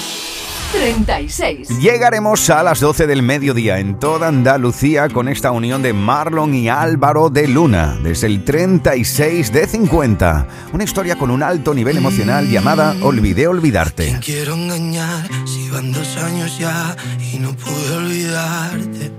36. 0.78 1.80
Llegaremos 1.80 2.52
a 2.52 2.62
las 2.62 2.80
12 2.80 3.08
del 3.08 3.24
mediodía 3.24 3.80
en 3.80 3.98
toda 3.98 4.28
Andalucía 4.28 5.10
con 5.10 5.28
esta 5.28 5.50
unión 5.50 5.82
de 5.82 5.92
Marlon 5.92 6.54
y 6.54 6.70
Álvaro 6.70 7.32
de 7.32 7.48
Luna, 7.48 7.98
desde 8.04 8.28
el 8.28 8.44
36 8.44 9.52
de 9.52 9.66
50. 9.66 10.48
Una 10.74 10.84
historia 10.84 11.16
con 11.16 11.32
un 11.32 11.42
alto 11.42 11.74
nivel 11.74 11.98
emocional 11.98 12.48
llamada 12.48 12.96
Olvidé 13.02 13.48
olvidarte. 13.48 14.20
Quiero 14.24 14.54
engañar 14.54 15.28
si 15.46 15.68
van 15.70 15.92
dos 15.92 16.16
años 16.18 16.60
ya 16.60 16.96
y 17.34 17.40
no 17.40 17.54
pude 17.54 17.96
olvidarte. 17.96 19.12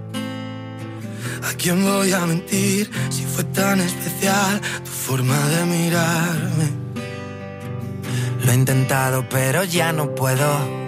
¿A 1.43 1.55
quién 1.57 1.83
voy 1.83 2.13
a 2.13 2.21
mentir 2.21 2.89
si 3.11 3.25
fue 3.25 3.43
tan 3.43 3.81
especial 3.81 4.61
tu 4.85 4.91
forma 4.91 5.37
de 5.49 5.65
mirarme? 5.65 6.71
Lo 8.45 8.53
he 8.53 8.55
intentado 8.55 9.25
pero 9.29 9.65
ya 9.65 9.93
no 9.93 10.15
puedo 10.15 10.88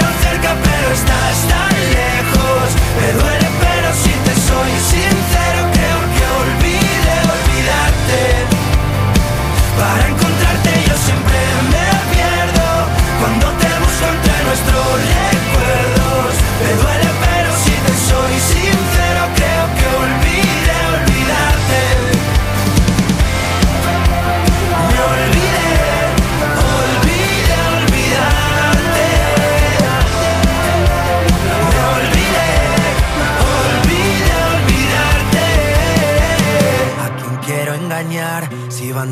cerca, 0.93 1.05
pero 1.47 1.70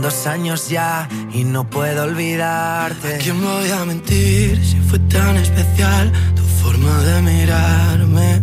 dos 0.10 0.26
años 0.26 0.70
ya 0.70 1.07
y 1.32 1.43
no 1.43 1.70
puedo 1.70 2.03
olvidarte. 2.03 3.16
¿A 3.16 3.18
quién 3.20 3.39
voy 3.43 3.70
a 3.70 3.86
mentir 3.86 4.60
si 4.66 4.78
fue 4.89 4.97
tan 4.97 5.38
especial 5.38 6.12
tu 6.36 6.43
forma 6.62 6.95
de 7.03 7.22
mirarme? 7.22 8.41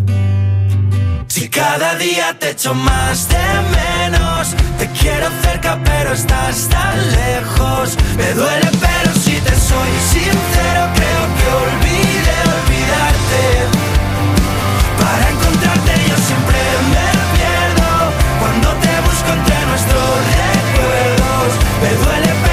Si 1.27 1.49
cada 1.49 1.97
día 1.97 2.39
te 2.39 2.51
echo 2.51 2.73
más 2.73 3.29
de 3.29 3.47
menos, 3.81 4.55
te 4.79 4.87
quiero 4.99 5.27
cerca 5.43 5.77
pero 5.83 6.13
estás 6.13 6.69
tan 6.69 6.97
lejos. 7.21 7.97
Me 8.17 8.29
duele 8.41 8.71
pero 8.87 9.11
si 9.25 9.35
te 9.47 9.55
soy 9.71 9.93
sincero 10.15 10.83
creo 10.99 11.23
que 11.37 11.47
olvidé 11.65 12.39
olvidarte. 12.59 13.45
Para 15.03 15.25
encontrarte 15.35 15.93
yo 16.11 16.17
siempre 16.29 16.61
me 16.93 17.09
pierdo 17.35 17.91
cuando 18.41 18.69
te 18.85 18.93
busco 19.07 19.31
entre 19.39 19.56
Me 21.81 21.89
duele 21.97 22.46